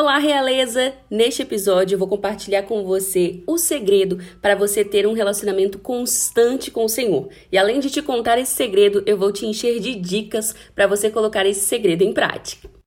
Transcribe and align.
Olá, 0.00 0.16
realeza! 0.16 0.94
Neste 1.10 1.42
episódio 1.42 1.94
eu 1.94 1.98
vou 1.98 2.08
compartilhar 2.08 2.62
com 2.62 2.82
você 2.84 3.42
o 3.46 3.58
segredo 3.58 4.18
para 4.40 4.54
você 4.54 4.82
ter 4.82 5.06
um 5.06 5.12
relacionamento 5.12 5.78
constante 5.78 6.70
com 6.70 6.86
o 6.86 6.88
Senhor. 6.88 7.28
E 7.52 7.58
além 7.58 7.80
de 7.80 7.90
te 7.90 8.00
contar 8.00 8.38
esse 8.38 8.52
segredo, 8.52 9.02
eu 9.04 9.18
vou 9.18 9.30
te 9.30 9.44
encher 9.44 9.78
de 9.78 9.94
dicas 9.94 10.54
para 10.74 10.86
você 10.86 11.10
colocar 11.10 11.44
esse 11.44 11.66
segredo 11.66 12.00
em 12.02 12.14
prática. 12.14 12.79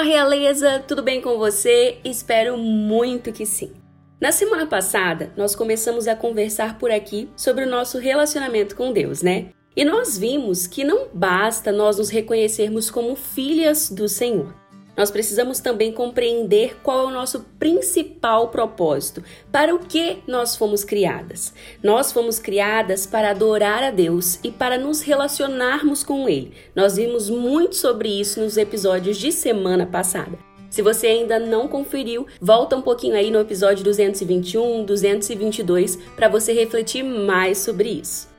Fala 0.00 0.12
realeza, 0.12 0.82
tudo 0.88 1.02
bem 1.02 1.20
com 1.20 1.36
você? 1.36 1.98
Espero 2.02 2.56
muito 2.56 3.30
que 3.32 3.44
sim. 3.44 3.70
Na 4.18 4.32
semana 4.32 4.66
passada, 4.66 5.30
nós 5.36 5.54
começamos 5.54 6.08
a 6.08 6.16
conversar 6.16 6.78
por 6.78 6.90
aqui 6.90 7.28
sobre 7.36 7.64
o 7.64 7.68
nosso 7.68 7.98
relacionamento 7.98 8.74
com 8.74 8.94
Deus, 8.94 9.20
né? 9.20 9.50
E 9.76 9.84
nós 9.84 10.16
vimos 10.16 10.66
que 10.66 10.84
não 10.84 11.08
basta 11.12 11.70
nós 11.70 11.98
nos 11.98 12.08
reconhecermos 12.08 12.90
como 12.90 13.14
filhas 13.14 13.90
do 13.90 14.08
Senhor. 14.08 14.54
Nós 15.00 15.10
precisamos 15.10 15.60
também 15.60 15.90
compreender 15.92 16.76
qual 16.82 17.00
é 17.00 17.04
o 17.04 17.10
nosso 17.10 17.40
principal 17.58 18.48
propósito, 18.48 19.24
para 19.50 19.74
o 19.74 19.78
que 19.78 20.18
nós 20.26 20.56
fomos 20.56 20.84
criadas. 20.84 21.54
Nós 21.82 22.12
fomos 22.12 22.38
criadas 22.38 23.06
para 23.06 23.30
adorar 23.30 23.82
a 23.82 23.90
Deus 23.90 24.38
e 24.44 24.50
para 24.50 24.76
nos 24.76 25.00
relacionarmos 25.00 26.04
com 26.04 26.28
Ele. 26.28 26.52
Nós 26.76 26.96
vimos 26.96 27.30
muito 27.30 27.76
sobre 27.76 28.10
isso 28.10 28.40
nos 28.40 28.58
episódios 28.58 29.16
de 29.16 29.32
semana 29.32 29.86
passada. 29.86 30.38
Se 30.68 30.82
você 30.82 31.06
ainda 31.06 31.38
não 31.38 31.66
conferiu, 31.66 32.26
volta 32.38 32.76
um 32.76 32.82
pouquinho 32.82 33.14
aí 33.14 33.30
no 33.30 33.40
episódio 33.40 33.82
221, 33.82 34.84
222 34.84 35.96
para 36.14 36.28
você 36.28 36.52
refletir 36.52 37.02
mais 37.02 37.56
sobre 37.56 37.88
isso. 37.88 38.29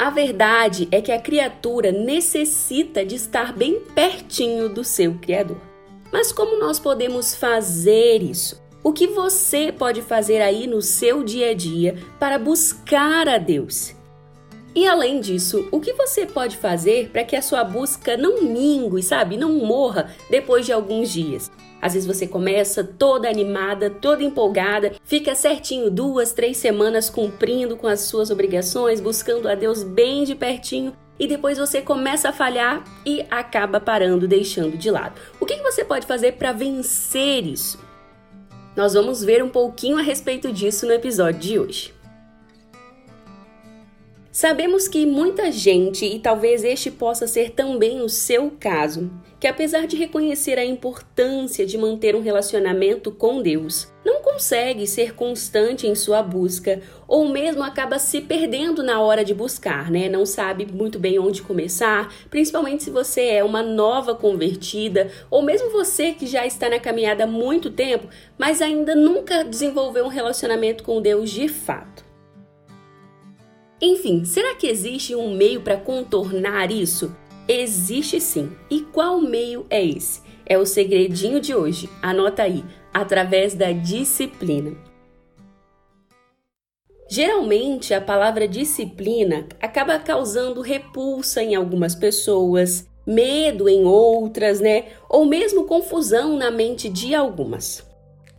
A 0.00 0.08
verdade 0.08 0.88
é 0.90 1.02
que 1.02 1.12
a 1.12 1.20
criatura 1.20 1.92
necessita 1.92 3.04
de 3.04 3.16
estar 3.16 3.52
bem 3.52 3.80
pertinho 3.94 4.66
do 4.66 4.82
seu 4.82 5.18
Criador. 5.20 5.60
Mas 6.10 6.32
como 6.32 6.58
nós 6.58 6.78
podemos 6.78 7.34
fazer 7.34 8.22
isso? 8.22 8.58
O 8.82 8.94
que 8.94 9.08
você 9.08 9.70
pode 9.70 10.00
fazer 10.00 10.40
aí 10.40 10.66
no 10.66 10.80
seu 10.80 11.22
dia 11.22 11.50
a 11.50 11.54
dia 11.54 11.98
para 12.18 12.38
buscar 12.38 13.28
a 13.28 13.36
Deus? 13.36 13.94
E 14.74 14.86
além 14.86 15.20
disso, 15.20 15.68
o 15.72 15.80
que 15.80 15.92
você 15.92 16.26
pode 16.26 16.56
fazer 16.56 17.08
para 17.08 17.24
que 17.24 17.34
a 17.34 17.42
sua 17.42 17.64
busca 17.64 18.16
não 18.16 18.42
mingue, 18.42 19.02
sabe, 19.02 19.36
não 19.36 19.52
morra 19.52 20.14
depois 20.30 20.64
de 20.64 20.72
alguns 20.72 21.10
dias? 21.10 21.50
Às 21.82 21.94
vezes 21.94 22.06
você 22.06 22.26
começa 22.26 22.84
toda 22.84 23.28
animada, 23.28 23.90
toda 23.90 24.22
empolgada, 24.22 24.92
fica 25.02 25.34
certinho 25.34 25.90
duas, 25.90 26.32
três 26.32 26.58
semanas 26.58 27.08
cumprindo 27.08 27.76
com 27.76 27.86
as 27.86 28.02
suas 28.02 28.30
obrigações, 28.30 29.00
buscando 29.00 29.48
a 29.48 29.54
Deus 29.54 29.82
bem 29.82 30.24
de 30.24 30.34
pertinho 30.34 30.92
e 31.18 31.26
depois 31.26 31.58
você 31.58 31.82
começa 31.82 32.28
a 32.28 32.32
falhar 32.32 32.84
e 33.04 33.24
acaba 33.30 33.80
parando, 33.80 34.28
deixando 34.28 34.76
de 34.76 34.90
lado. 34.90 35.20
O 35.40 35.46
que 35.46 35.56
você 35.62 35.84
pode 35.84 36.06
fazer 36.06 36.32
para 36.32 36.52
vencer 36.52 37.44
isso? 37.46 37.78
Nós 38.76 38.94
vamos 38.94 39.22
ver 39.22 39.42
um 39.42 39.48
pouquinho 39.48 39.98
a 39.98 40.02
respeito 40.02 40.52
disso 40.52 40.86
no 40.86 40.92
episódio 40.92 41.40
de 41.40 41.58
hoje. 41.58 41.99
Sabemos 44.32 44.86
que 44.86 45.04
muita 45.04 45.50
gente, 45.50 46.06
e 46.06 46.20
talvez 46.20 46.62
este 46.62 46.88
possa 46.88 47.26
ser 47.26 47.50
também 47.50 48.00
o 48.00 48.08
seu 48.08 48.52
caso, 48.60 49.10
que 49.40 49.46
apesar 49.48 49.88
de 49.88 49.96
reconhecer 49.96 50.56
a 50.56 50.64
importância 50.64 51.66
de 51.66 51.76
manter 51.76 52.14
um 52.14 52.20
relacionamento 52.22 53.10
com 53.10 53.42
Deus, 53.42 53.92
não 54.04 54.22
consegue 54.22 54.86
ser 54.86 55.16
constante 55.16 55.88
em 55.88 55.96
sua 55.96 56.22
busca 56.22 56.80
ou 57.08 57.28
mesmo 57.28 57.64
acaba 57.64 57.98
se 57.98 58.20
perdendo 58.20 58.84
na 58.84 59.00
hora 59.00 59.24
de 59.24 59.34
buscar, 59.34 59.90
né? 59.90 60.08
Não 60.08 60.24
sabe 60.24 60.64
muito 60.64 60.96
bem 60.96 61.18
onde 61.18 61.42
começar, 61.42 62.14
principalmente 62.30 62.84
se 62.84 62.90
você 62.90 63.22
é 63.30 63.42
uma 63.42 63.64
nova 63.64 64.14
convertida 64.14 65.10
ou 65.28 65.42
mesmo 65.42 65.70
você 65.70 66.12
que 66.12 66.28
já 66.28 66.46
está 66.46 66.68
na 66.70 66.78
caminhada 66.78 67.24
há 67.24 67.26
muito 67.26 67.68
tempo, 67.68 68.06
mas 68.38 68.62
ainda 68.62 68.94
nunca 68.94 69.42
desenvolveu 69.42 70.04
um 70.04 70.08
relacionamento 70.08 70.84
com 70.84 71.02
Deus 71.02 71.30
de 71.30 71.48
fato. 71.48 72.09
Enfim, 73.82 74.24
será 74.24 74.54
que 74.54 74.66
existe 74.66 75.14
um 75.14 75.34
meio 75.34 75.62
para 75.62 75.76
contornar 75.76 76.70
isso? 76.70 77.16
Existe 77.48 78.20
sim. 78.20 78.52
E 78.70 78.82
qual 78.82 79.20
meio 79.20 79.66
é 79.70 79.84
esse? 79.84 80.20
É 80.44 80.58
o 80.58 80.66
segredinho 80.66 81.40
de 81.40 81.54
hoje. 81.54 81.88
Anota 82.02 82.42
aí, 82.42 82.62
através 82.92 83.54
da 83.54 83.72
disciplina. 83.72 84.76
Geralmente, 87.08 87.94
a 87.94 88.00
palavra 88.00 88.46
disciplina 88.46 89.48
acaba 89.60 89.98
causando 89.98 90.60
repulsa 90.60 91.42
em 91.42 91.54
algumas 91.56 91.94
pessoas, 91.94 92.86
medo 93.06 93.68
em 93.68 93.84
outras, 93.84 94.60
né? 94.60 94.90
Ou 95.08 95.24
mesmo 95.24 95.64
confusão 95.64 96.36
na 96.36 96.50
mente 96.50 96.88
de 96.88 97.14
algumas. 97.14 97.89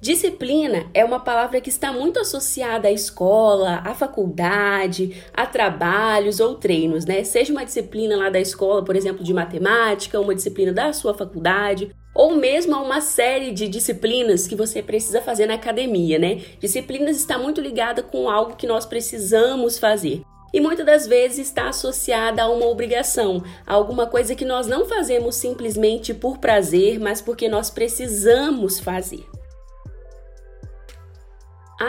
Disciplina 0.01 0.87
é 0.95 1.05
uma 1.05 1.19
palavra 1.19 1.61
que 1.61 1.69
está 1.69 1.93
muito 1.93 2.19
associada 2.19 2.87
à 2.87 2.91
escola, 2.91 3.83
à 3.85 3.93
faculdade, 3.93 5.23
a 5.31 5.45
trabalhos 5.45 6.39
ou 6.39 6.55
treinos, 6.55 7.05
né? 7.05 7.23
Seja 7.23 7.53
uma 7.53 7.63
disciplina 7.63 8.17
lá 8.17 8.27
da 8.31 8.39
escola, 8.39 8.83
por 8.83 8.95
exemplo, 8.95 9.23
de 9.23 9.31
matemática, 9.31 10.19
uma 10.19 10.33
disciplina 10.33 10.73
da 10.73 10.91
sua 10.91 11.13
faculdade, 11.13 11.91
ou 12.15 12.35
mesmo 12.35 12.73
a 12.73 12.81
uma 12.81 12.99
série 12.99 13.51
de 13.51 13.67
disciplinas 13.67 14.47
que 14.47 14.55
você 14.55 14.81
precisa 14.81 15.21
fazer 15.21 15.45
na 15.45 15.53
academia, 15.53 16.17
né? 16.17 16.41
Disciplinas 16.59 17.17
está 17.17 17.37
muito 17.37 17.61
ligada 17.61 18.01
com 18.01 18.27
algo 18.27 18.55
que 18.55 18.65
nós 18.65 18.87
precisamos 18.87 19.77
fazer. 19.77 20.23
E 20.51 20.59
muitas 20.59 20.85
das 20.85 21.05
vezes 21.05 21.47
está 21.47 21.69
associada 21.69 22.41
a 22.41 22.49
uma 22.49 22.65
obrigação, 22.65 23.43
a 23.67 23.75
alguma 23.75 24.07
coisa 24.07 24.33
que 24.33 24.45
nós 24.45 24.65
não 24.65 24.83
fazemos 24.83 25.35
simplesmente 25.35 26.11
por 26.11 26.39
prazer, 26.39 26.99
mas 26.99 27.21
porque 27.21 27.47
nós 27.47 27.69
precisamos 27.69 28.79
fazer. 28.79 29.30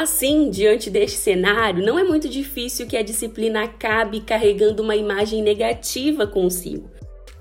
Assim, 0.00 0.48
diante 0.48 0.88
deste 0.88 1.18
cenário, 1.18 1.84
não 1.84 1.98
é 1.98 2.02
muito 2.02 2.26
difícil 2.26 2.86
que 2.86 2.96
a 2.96 3.02
disciplina 3.02 3.64
acabe 3.64 4.22
carregando 4.22 4.82
uma 4.82 4.96
imagem 4.96 5.42
negativa 5.42 6.26
consigo. 6.26 6.90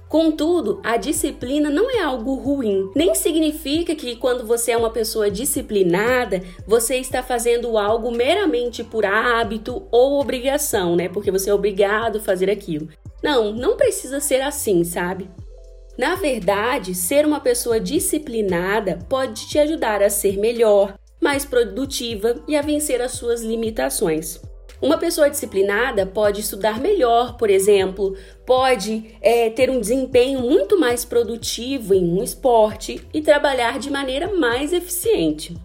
Contudo, 0.09 0.81
a 0.83 0.97
disciplina 0.97 1.69
não 1.69 1.89
é 1.89 2.01
algo 2.01 2.35
ruim. 2.35 2.91
Nem 2.93 3.15
significa 3.15 3.95
que 3.95 4.17
quando 4.17 4.45
você 4.45 4.73
é 4.73 4.77
uma 4.77 4.89
pessoa 4.89 5.31
disciplinada, 5.31 6.43
você 6.67 6.97
está 6.97 7.23
fazendo 7.23 7.77
algo 7.77 8.11
meramente 8.11 8.83
por 8.83 9.05
hábito 9.05 9.87
ou 9.89 10.19
obrigação, 10.19 10.97
né? 10.97 11.07
Porque 11.07 11.31
você 11.31 11.49
é 11.49 11.53
obrigado 11.53 12.17
a 12.17 12.21
fazer 12.21 12.49
aquilo. 12.49 12.89
Não, 13.23 13.53
não 13.53 13.77
precisa 13.77 14.19
ser 14.19 14.41
assim, 14.41 14.83
sabe? 14.83 15.29
Na 15.97 16.15
verdade, 16.15 16.95
ser 16.95 17.25
uma 17.25 17.39
pessoa 17.39 17.79
disciplinada 17.79 18.99
pode 19.07 19.47
te 19.47 19.57
ajudar 19.57 20.01
a 20.01 20.09
ser 20.09 20.37
melhor, 20.37 20.97
mais 21.21 21.45
produtiva 21.45 22.43
e 22.47 22.55
a 22.55 22.61
vencer 22.61 23.01
as 23.01 23.11
suas 23.11 23.41
limitações. 23.41 24.41
Uma 24.81 24.97
pessoa 24.97 25.29
disciplinada 25.29 26.07
pode 26.07 26.41
estudar 26.41 26.81
melhor, 26.81 27.37
por 27.37 27.51
exemplo, 27.51 28.15
pode 28.47 29.15
é, 29.21 29.47
ter 29.51 29.69
um 29.69 29.79
desempenho 29.79 30.39
muito 30.39 30.79
mais 30.79 31.05
produtivo 31.05 31.93
em 31.93 32.03
um 32.03 32.23
esporte 32.23 32.99
e 33.13 33.21
trabalhar 33.21 33.77
de 33.77 33.91
maneira 33.91 34.33
mais 34.33 34.73
eficiente. 34.73 35.55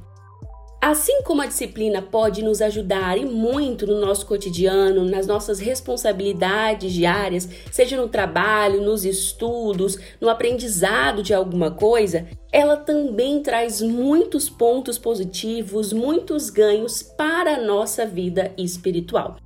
Assim 0.80 1.22
como 1.22 1.42
a 1.42 1.46
disciplina 1.46 2.02
pode 2.02 2.42
nos 2.42 2.60
ajudar 2.60 3.18
e 3.18 3.24
muito 3.24 3.86
no 3.86 3.98
nosso 4.00 4.26
cotidiano, 4.26 5.04
nas 5.04 5.26
nossas 5.26 5.58
responsabilidades 5.58 6.92
diárias, 6.92 7.48
seja 7.72 7.96
no 7.96 8.08
trabalho, 8.08 8.82
nos 8.82 9.04
estudos, 9.04 9.98
no 10.20 10.28
aprendizado 10.28 11.22
de 11.22 11.32
alguma 11.34 11.70
coisa, 11.70 12.28
ela 12.52 12.76
também 12.76 13.42
traz 13.42 13.80
muitos 13.80 14.48
pontos 14.48 14.98
positivos, 14.98 15.92
muitos 15.92 16.50
ganhos 16.50 17.02
para 17.02 17.54
a 17.54 17.62
nossa 17.62 18.06
vida 18.06 18.52
espiritual. 18.56 19.36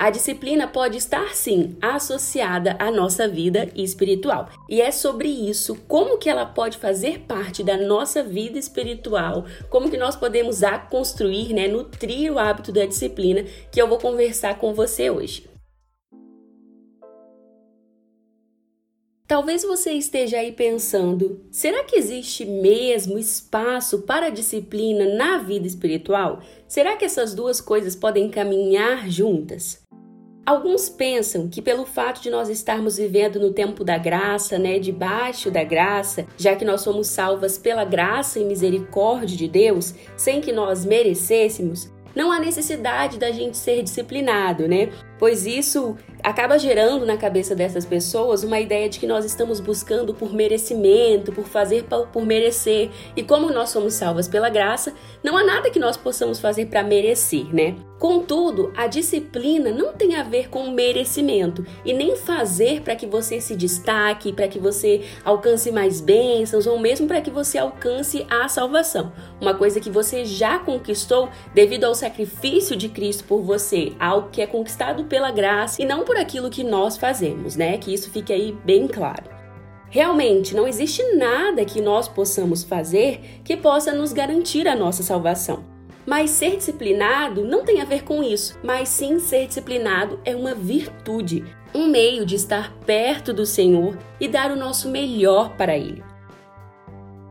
A 0.00 0.08
disciplina 0.08 0.66
pode 0.66 0.96
estar 0.96 1.34
sim 1.34 1.76
associada 1.78 2.74
à 2.78 2.90
nossa 2.90 3.28
vida 3.28 3.68
espiritual. 3.76 4.48
E 4.66 4.80
é 4.80 4.90
sobre 4.90 5.28
isso, 5.28 5.76
como 5.86 6.16
que 6.16 6.30
ela 6.30 6.46
pode 6.46 6.78
fazer 6.78 7.18
parte 7.28 7.62
da 7.62 7.76
nossa 7.76 8.22
vida 8.22 8.58
espiritual, 8.58 9.44
como 9.68 9.90
que 9.90 9.98
nós 9.98 10.16
podemos 10.16 10.62
a 10.62 10.78
construir, 10.78 11.52
né, 11.52 11.68
nutrir 11.68 12.32
o 12.32 12.38
hábito 12.38 12.72
da 12.72 12.86
disciplina, 12.86 13.44
que 13.70 13.78
eu 13.78 13.86
vou 13.86 13.98
conversar 13.98 14.56
com 14.58 14.72
você 14.72 15.10
hoje. 15.10 15.46
Talvez 19.28 19.62
você 19.62 19.92
esteja 19.92 20.38
aí 20.38 20.50
pensando: 20.50 21.44
será 21.50 21.84
que 21.84 21.96
existe 21.96 22.46
mesmo 22.46 23.18
espaço 23.18 24.00
para 24.00 24.30
disciplina 24.30 25.14
na 25.14 25.36
vida 25.36 25.66
espiritual? 25.66 26.40
Será 26.66 26.96
que 26.96 27.04
essas 27.04 27.34
duas 27.34 27.60
coisas 27.60 27.94
podem 27.94 28.30
caminhar 28.30 29.06
juntas? 29.10 29.89
Alguns 30.44 30.88
pensam 30.88 31.48
que 31.48 31.62
pelo 31.62 31.84
fato 31.84 32.22
de 32.22 32.30
nós 32.30 32.48
estarmos 32.48 32.96
vivendo 32.96 33.38
no 33.38 33.52
tempo 33.52 33.84
da 33.84 33.98
graça, 33.98 34.58
né, 34.58 34.78
debaixo 34.78 35.50
da 35.50 35.62
graça, 35.62 36.26
já 36.36 36.56
que 36.56 36.64
nós 36.64 36.80
somos 36.80 37.08
salvas 37.08 37.58
pela 37.58 37.84
graça 37.84 38.40
e 38.40 38.44
misericórdia 38.44 39.36
de 39.36 39.46
Deus, 39.46 39.94
sem 40.16 40.40
que 40.40 40.50
nós 40.50 40.84
merecêssemos, 40.84 41.92
não 42.14 42.32
há 42.32 42.40
necessidade 42.40 43.18
da 43.18 43.30
gente 43.30 43.56
ser 43.56 43.82
disciplinado, 43.82 44.66
né? 44.66 44.90
Pois 45.20 45.44
isso 45.44 45.98
acaba 46.22 46.58
gerando 46.58 47.04
na 47.04 47.14
cabeça 47.14 47.54
dessas 47.54 47.84
pessoas 47.84 48.42
uma 48.42 48.58
ideia 48.58 48.88
de 48.88 48.98
que 48.98 49.06
nós 49.06 49.22
estamos 49.26 49.60
buscando 49.60 50.14
por 50.14 50.32
merecimento, 50.32 51.30
por 51.30 51.44
fazer 51.44 51.84
por 52.10 52.24
merecer. 52.24 52.90
E 53.14 53.22
como 53.22 53.52
nós 53.52 53.68
somos 53.68 53.92
salvas 53.92 54.26
pela 54.26 54.48
graça, 54.48 54.94
não 55.22 55.36
há 55.36 55.44
nada 55.44 55.70
que 55.70 55.78
nós 55.78 55.94
possamos 55.94 56.40
fazer 56.40 56.66
para 56.66 56.82
merecer, 56.82 57.54
né? 57.54 57.76
Contudo, 57.98 58.72
a 58.74 58.86
disciplina 58.86 59.70
não 59.70 59.92
tem 59.92 60.16
a 60.16 60.22
ver 60.22 60.48
com 60.48 60.70
merecimento 60.70 61.66
e 61.84 61.92
nem 61.92 62.16
fazer 62.16 62.80
para 62.80 62.96
que 62.96 63.06
você 63.06 63.42
se 63.42 63.54
destaque, 63.54 64.32
para 64.32 64.48
que 64.48 64.58
você 64.58 65.02
alcance 65.22 65.70
mais 65.70 66.00
bênçãos 66.00 66.66
ou 66.66 66.78
mesmo 66.78 67.06
para 67.06 67.20
que 67.20 67.30
você 67.30 67.58
alcance 67.58 68.26
a 68.30 68.48
salvação. 68.48 69.12
Uma 69.38 69.52
coisa 69.52 69.80
que 69.80 69.90
você 69.90 70.24
já 70.24 70.58
conquistou 70.58 71.28
devido 71.52 71.84
ao 71.84 71.94
sacrifício 71.94 72.74
de 72.74 72.88
Cristo 72.88 73.24
por 73.24 73.42
você, 73.42 73.92
algo 74.00 74.30
que 74.30 74.40
é 74.40 74.46
conquistado 74.46 75.04
pela 75.10 75.30
graça 75.30 75.82
e 75.82 75.84
não 75.84 76.04
por 76.04 76.16
aquilo 76.16 76.48
que 76.48 76.64
nós 76.64 76.96
fazemos, 76.96 77.56
né? 77.56 77.76
Que 77.76 77.92
isso 77.92 78.10
fique 78.10 78.32
aí 78.32 78.56
bem 78.64 78.86
claro. 78.88 79.24
Realmente, 79.90 80.54
não 80.54 80.68
existe 80.68 81.02
nada 81.16 81.64
que 81.64 81.82
nós 81.82 82.08
possamos 82.08 82.62
fazer 82.62 83.40
que 83.44 83.56
possa 83.56 83.92
nos 83.92 84.12
garantir 84.12 84.68
a 84.68 84.76
nossa 84.76 85.02
salvação. 85.02 85.64
Mas 86.06 86.30
ser 86.30 86.56
disciplinado 86.56 87.44
não 87.44 87.64
tem 87.64 87.82
a 87.82 87.84
ver 87.84 88.04
com 88.04 88.22
isso, 88.22 88.56
mas 88.62 88.88
sim 88.88 89.18
ser 89.18 89.48
disciplinado 89.48 90.20
é 90.24 90.34
uma 90.34 90.54
virtude, 90.54 91.44
um 91.74 91.88
meio 91.88 92.24
de 92.24 92.36
estar 92.36 92.72
perto 92.86 93.32
do 93.32 93.44
Senhor 93.44 93.98
e 94.20 94.28
dar 94.28 94.52
o 94.52 94.56
nosso 94.56 94.88
melhor 94.88 95.56
para 95.56 95.76
Ele. 95.76 96.02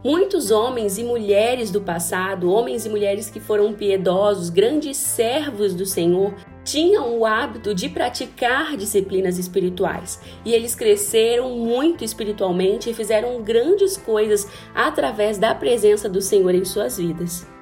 Muitos 0.03 0.49
homens 0.49 0.97
e 0.97 1.03
mulheres 1.03 1.71
do 1.71 1.81
passado, 1.81 2.49
homens 2.49 2.85
e 2.85 2.89
mulheres 2.89 3.29
que 3.29 3.41
foram 3.41 3.73
piedosos, 3.73 4.49
grandes 4.49 4.95
servos 4.95 5.73
do 5.73 5.85
Senhor, 5.85 6.33
tinham 6.69 7.17
o 7.17 7.25
hábito 7.25 7.73
de 7.73 7.89
praticar 7.89 8.77
disciplinas 8.77 9.39
espirituais 9.39 10.19
e 10.45 10.53
eles 10.53 10.75
cresceram 10.75 11.49
muito 11.55 12.03
espiritualmente 12.03 12.91
e 12.91 12.93
fizeram 12.93 13.41
grandes 13.41 13.97
coisas 13.97 14.47
através 14.75 15.39
da 15.39 15.55
presença 15.55 16.07
do 16.07 16.21
Senhor 16.21 16.53
em 16.53 16.63
suas 16.63 16.97
vidas. 16.97 17.58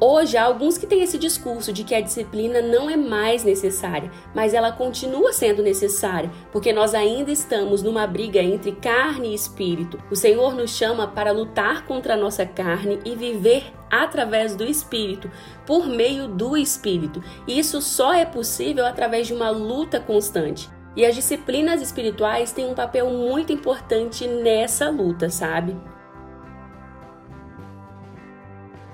Hoje 0.00 0.36
há 0.36 0.44
alguns 0.44 0.78
que 0.78 0.86
têm 0.86 1.02
esse 1.02 1.18
discurso 1.18 1.72
de 1.72 1.82
que 1.82 1.92
a 1.92 2.00
disciplina 2.00 2.62
não 2.62 2.88
é 2.88 2.96
mais 2.96 3.42
necessária, 3.42 4.12
mas 4.32 4.54
ela 4.54 4.70
continua 4.70 5.32
sendo 5.32 5.60
necessária, 5.60 6.30
porque 6.52 6.72
nós 6.72 6.94
ainda 6.94 7.32
estamos 7.32 7.82
numa 7.82 8.06
briga 8.06 8.40
entre 8.40 8.70
carne 8.70 9.30
e 9.30 9.34
espírito. 9.34 9.98
O 10.08 10.14
Senhor 10.14 10.54
nos 10.54 10.70
chama 10.70 11.08
para 11.08 11.32
lutar 11.32 11.84
contra 11.84 12.14
a 12.14 12.16
nossa 12.16 12.46
carne 12.46 13.00
e 13.04 13.16
viver 13.16 13.72
através 13.90 14.54
do 14.54 14.62
espírito, 14.62 15.28
por 15.66 15.88
meio 15.88 16.28
do 16.28 16.56
espírito. 16.56 17.20
E 17.44 17.58
isso 17.58 17.82
só 17.82 18.14
é 18.14 18.24
possível 18.24 18.86
através 18.86 19.26
de 19.26 19.34
uma 19.34 19.50
luta 19.50 19.98
constante. 19.98 20.70
E 20.94 21.04
as 21.04 21.16
disciplinas 21.16 21.82
espirituais 21.82 22.52
têm 22.52 22.70
um 22.70 22.74
papel 22.74 23.10
muito 23.10 23.52
importante 23.52 24.28
nessa 24.28 24.90
luta, 24.90 25.28
sabe? 25.28 25.76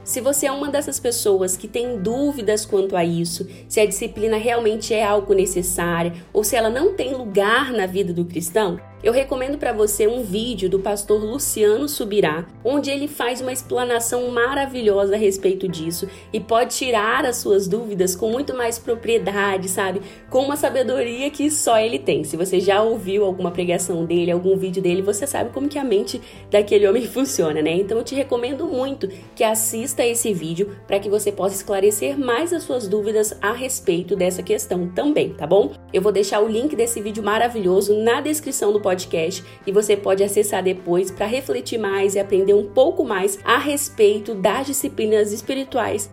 Se 0.05 0.21
você 0.21 0.47
é 0.47 0.53
uma 0.53 0.69
dessas 0.69 1.01
pessoas 1.01 1.57
que 1.57 1.67
tem 1.67 1.99
dúvidas 1.99 2.67
quanto 2.67 2.95
a 2.95 3.03
isso, 3.03 3.49
se 3.67 3.81
a 3.81 3.87
disciplina 3.87 4.37
realmente 4.37 4.93
é 4.93 5.03
algo 5.03 5.33
necessário 5.33 6.13
ou 6.31 6.45
se 6.45 6.55
ela 6.55 6.69
não 6.69 6.93
tem 6.93 7.15
lugar 7.15 7.73
na 7.73 7.87
vida 7.87 8.13
do 8.13 8.27
cristão, 8.27 8.79
eu 9.05 9.13
recomendo 9.13 9.59
para 9.59 9.71
você 9.71 10.07
um 10.09 10.23
vídeo 10.23 10.67
do 10.67 10.79
pastor 10.79 11.23
Luciano 11.23 11.87
Subirá, 11.87 12.47
onde 12.65 12.91
ele 12.91 13.07
faz 13.07 13.43
uma 13.43 13.53
explanação 13.53 14.31
maravilhosa 14.31 15.15
a 15.15 15.19
respeito 15.19 15.69
disso 15.69 16.09
e 16.33 16.41
pode 16.41 16.75
tirar 16.75 17.27
as 17.27 17.37
suas 17.37 17.69
dúvidas 17.69 18.17
com 18.17 18.31
muito 18.31 18.57
mais 18.57 18.79
propriedade, 18.79 19.69
sabe? 19.69 20.01
Com 20.31 20.39
uma 20.39 20.57
sabedoria 20.57 21.29
que 21.29 21.51
só 21.51 21.79
ele 21.79 21.99
tem. 21.99 22.25
Se 22.25 22.35
você 22.35 22.59
já 22.59 22.83
ouviu 22.83 23.27
alguma 23.27 23.51
pregação 23.51 24.07
dele, 24.07 24.31
algum 24.31 24.57
vídeo 24.57 24.83
dele, 24.83 25.03
você 25.03 25.27
sabe 25.27 25.51
como 25.51 25.69
que 25.69 25.79
a 25.79 25.85
mente 25.85 26.19
daquele 26.51 26.89
homem 26.89 27.05
funciona, 27.07 27.61
né? 27.61 27.75
Então 27.75 27.99
eu 27.99 28.05
te 28.05 28.15
recomendo 28.15 28.67
muito 28.67 29.07
que 29.37 29.45
assista 29.45 30.03
esse 30.03 30.33
vídeo 30.33 30.79
para 30.87 30.99
que 30.99 31.11
você 31.11 31.31
possa 31.31 31.57
esclarecer 31.57 32.19
mais 32.19 32.55
as 32.55 32.63
suas 32.63 32.89
dúvidas 32.89 33.37
a 33.43 33.53
respeito 33.53 34.17
dessa 34.17 34.43
questão 34.43 34.89
também, 34.89 35.35
tá 35.35 35.47
bom? 35.47 35.75
Eu 35.93 36.01
vou 36.01 36.11
deixar 36.11 36.41
o 36.41 36.49
link 36.49 36.75
desse 36.75 37.03
vídeo 37.03 37.23
maravilhoso 37.23 37.95
na 37.99 38.23
descrição 38.23 38.73
do 38.73 38.81
podcast 38.81 38.94
podcast 38.95 39.45
e 39.67 39.73
você 39.73 39.97
pode 39.97 40.23
acessar 40.23 40.63
depois 40.63 41.11
para 41.11 41.27
refletir 41.27 41.79
mais 41.79 42.15
e 42.15 42.21
aprender 42.21 42.55
um 42.55 42.67
pouco 42.67 43.05
mais 43.05 43.39
a 43.45 43.59
respeito 43.59 44.35
das 44.35 44.67
disciplinas 44.67 45.33
espirituais. 45.33 46.11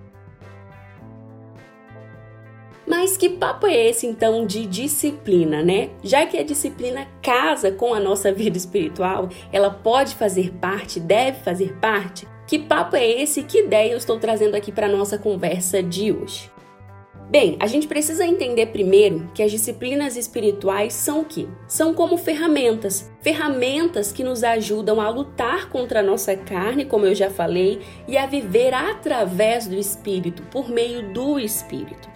Mas 2.88 3.16
que 3.16 3.30
papo 3.30 3.68
é 3.68 3.88
esse 3.88 4.06
então 4.06 4.46
de 4.46 4.66
disciplina, 4.66 5.64
né? 5.64 5.92
Já 6.04 6.26
que 6.26 6.38
a 6.38 6.44
disciplina 6.44 7.08
casa 7.22 7.72
com 7.72 7.94
a 7.94 8.00
nossa 8.00 8.32
vida 8.34 8.58
espiritual, 8.58 9.30
ela 9.52 9.70
pode 9.70 10.16
fazer 10.16 10.52
parte, 10.54 11.00
deve 11.00 11.40
fazer 11.40 11.74
parte. 11.80 12.28
Que 12.48 12.60
papo 12.60 12.98
é 12.98 13.08
esse? 13.08 13.44
Que 13.44 13.60
ideia 13.60 13.92
eu 13.92 13.98
estou 13.98 14.20
trazendo 14.20 14.56
aqui 14.56 14.72
para 14.72 14.90
nossa 14.90 15.18
conversa 15.18 15.82
de 15.82 16.12
hoje? 16.12 16.52
Bem, 17.32 17.56
a 17.62 17.66
gente 17.66 17.88
precisa 17.88 18.26
entender 18.26 18.66
primeiro 18.66 19.32
que 19.34 19.42
as 19.42 19.50
disciplinas 19.50 20.18
espirituais 20.18 20.94
são 20.94 21.22
o 21.22 21.26
quê? 21.26 21.48
São 21.66 21.94
como 21.94 22.18
ferramentas, 22.18 23.10
ferramentas 23.22 24.12
que 24.12 24.22
nos 24.22 24.44
ajudam 24.44 25.00
a 25.00 25.08
lutar 25.08 25.70
contra 25.70 26.02
a 26.02 26.04
nossa 26.04 26.36
carne, 26.36 26.84
como 26.84 27.06
eu 27.06 27.16
já 27.16 27.30
falei, 27.30 27.80
e 28.06 28.18
a 28.18 28.26
viver 28.26 28.74
através 28.74 29.66
do 29.66 29.76
espírito, 29.76 30.44
por 30.52 30.68
meio 30.68 31.14
do 31.14 31.40
espírito. 31.40 32.10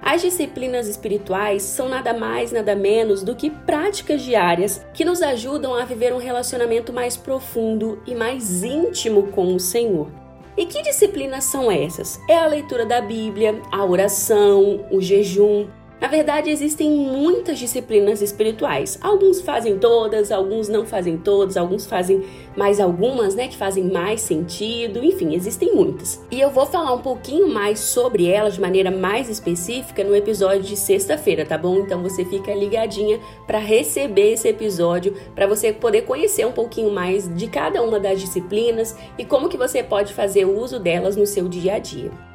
As 0.00 0.22
disciplinas 0.22 0.86
espirituais 0.86 1.64
são 1.64 1.88
nada 1.88 2.14
mais, 2.14 2.52
nada 2.52 2.76
menos 2.76 3.24
do 3.24 3.34
que 3.34 3.50
práticas 3.50 4.22
diárias 4.22 4.86
que 4.94 5.04
nos 5.04 5.22
ajudam 5.22 5.74
a 5.74 5.84
viver 5.84 6.14
um 6.14 6.18
relacionamento 6.18 6.92
mais 6.92 7.16
profundo 7.16 8.00
e 8.06 8.14
mais 8.14 8.62
íntimo 8.62 9.24
com 9.32 9.56
o 9.56 9.58
Senhor. 9.58 10.21
E 10.56 10.66
que 10.66 10.82
disciplinas 10.82 11.44
são 11.44 11.70
essas? 11.70 12.20
É 12.28 12.36
a 12.36 12.46
leitura 12.46 12.84
da 12.84 13.00
Bíblia, 13.00 13.60
a 13.70 13.84
oração, 13.84 14.84
o 14.90 15.00
jejum, 15.00 15.66
na 16.02 16.08
verdade, 16.08 16.50
existem 16.50 16.90
muitas 16.90 17.60
disciplinas 17.60 18.20
espirituais. 18.20 18.98
Alguns 19.00 19.40
fazem 19.40 19.78
todas, 19.78 20.32
alguns 20.32 20.68
não 20.68 20.84
fazem 20.84 21.16
todas, 21.16 21.56
alguns 21.56 21.86
fazem 21.86 22.24
mais 22.56 22.80
algumas, 22.80 23.36
né, 23.36 23.46
que 23.46 23.56
fazem 23.56 23.84
mais 23.84 24.20
sentido. 24.20 24.98
Enfim, 25.04 25.32
existem 25.32 25.72
muitas. 25.72 26.20
E 26.28 26.40
eu 26.40 26.50
vou 26.50 26.66
falar 26.66 26.92
um 26.92 27.00
pouquinho 27.00 27.46
mais 27.46 27.78
sobre 27.78 28.26
elas 28.26 28.54
de 28.54 28.60
maneira 28.60 28.90
mais 28.90 29.28
específica 29.28 30.02
no 30.02 30.16
episódio 30.16 30.62
de 30.62 30.74
sexta-feira, 30.74 31.46
tá 31.46 31.56
bom? 31.56 31.76
Então 31.76 32.02
você 32.02 32.24
fica 32.24 32.52
ligadinha 32.52 33.20
para 33.46 33.60
receber 33.60 34.32
esse 34.32 34.48
episódio, 34.48 35.14
para 35.36 35.46
você 35.46 35.72
poder 35.72 36.02
conhecer 36.02 36.44
um 36.44 36.52
pouquinho 36.52 36.90
mais 36.90 37.32
de 37.32 37.46
cada 37.46 37.80
uma 37.80 38.00
das 38.00 38.20
disciplinas 38.20 38.96
e 39.16 39.24
como 39.24 39.48
que 39.48 39.56
você 39.56 39.84
pode 39.84 40.12
fazer 40.12 40.46
uso 40.46 40.80
delas 40.80 41.14
no 41.14 41.28
seu 41.28 41.48
dia 41.48 41.74
a 41.74 41.78
dia. 41.78 42.31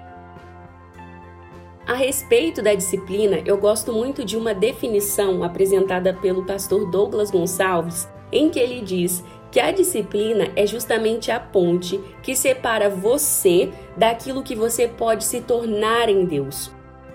A 1.87 1.93
respeito 1.93 2.61
da 2.61 2.73
disciplina, 2.75 3.41
eu 3.45 3.57
gosto 3.57 3.93
muito 3.93 4.25
de 4.25 4.35
uma 4.35 4.53
definição 4.53 5.41
apresentada 5.41 6.13
pelo 6.13 6.45
pastor 6.45 6.91
Douglas 6.91 7.31
Gonçalves, 7.31 8.09
em 8.29 8.49
que 8.49 8.59
ele 8.59 8.81
diz 8.81 9.23
que 9.49 9.57
a 9.57 9.71
disciplina 9.71 10.49
é 10.53 10.67
justamente 10.67 11.31
a 11.31 11.39
ponte 11.39 11.97
que 12.21 12.35
separa 12.35 12.89
você 12.89 13.69
daquilo 13.95 14.43
que 14.43 14.53
você 14.53 14.85
pode 14.85 15.23
se 15.23 15.39
tornar 15.39 16.09
em 16.09 16.25
Deus. 16.25 16.69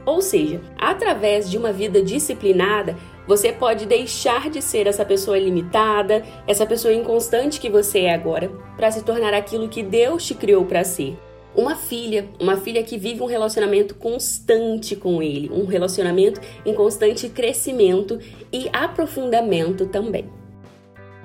Ou 0.06 0.22
seja, 0.22 0.62
através 0.78 1.50
de 1.50 1.58
uma 1.58 1.70
vida 1.70 2.00
disciplinada, 2.00 2.96
você 3.28 3.52
pode 3.52 3.84
deixar 3.84 4.48
de 4.48 4.62
ser 4.62 4.86
essa 4.86 5.04
pessoa 5.04 5.38
limitada, 5.38 6.24
essa 6.46 6.64
pessoa 6.64 6.94
inconstante 6.94 7.60
que 7.60 7.68
você 7.68 8.04
é 8.04 8.14
agora, 8.14 8.50
para 8.74 8.90
se 8.90 9.04
tornar 9.04 9.34
aquilo 9.34 9.68
que 9.68 9.82
Deus 9.82 10.24
te 10.24 10.34
criou 10.34 10.64
para 10.64 10.82
ser 10.82 11.14
uma 11.54 11.76
filha, 11.76 12.28
uma 12.40 12.56
filha 12.56 12.82
que 12.82 12.96
vive 12.98 13.22
um 13.22 13.26
relacionamento 13.26 13.94
constante 13.94 14.96
com 14.96 15.22
ele, 15.22 15.50
um 15.52 15.64
relacionamento 15.64 16.40
em 16.64 16.74
constante 16.74 17.28
crescimento 17.28 18.18
e 18.52 18.68
aprofundamento 18.72 19.86
também. 19.86 20.28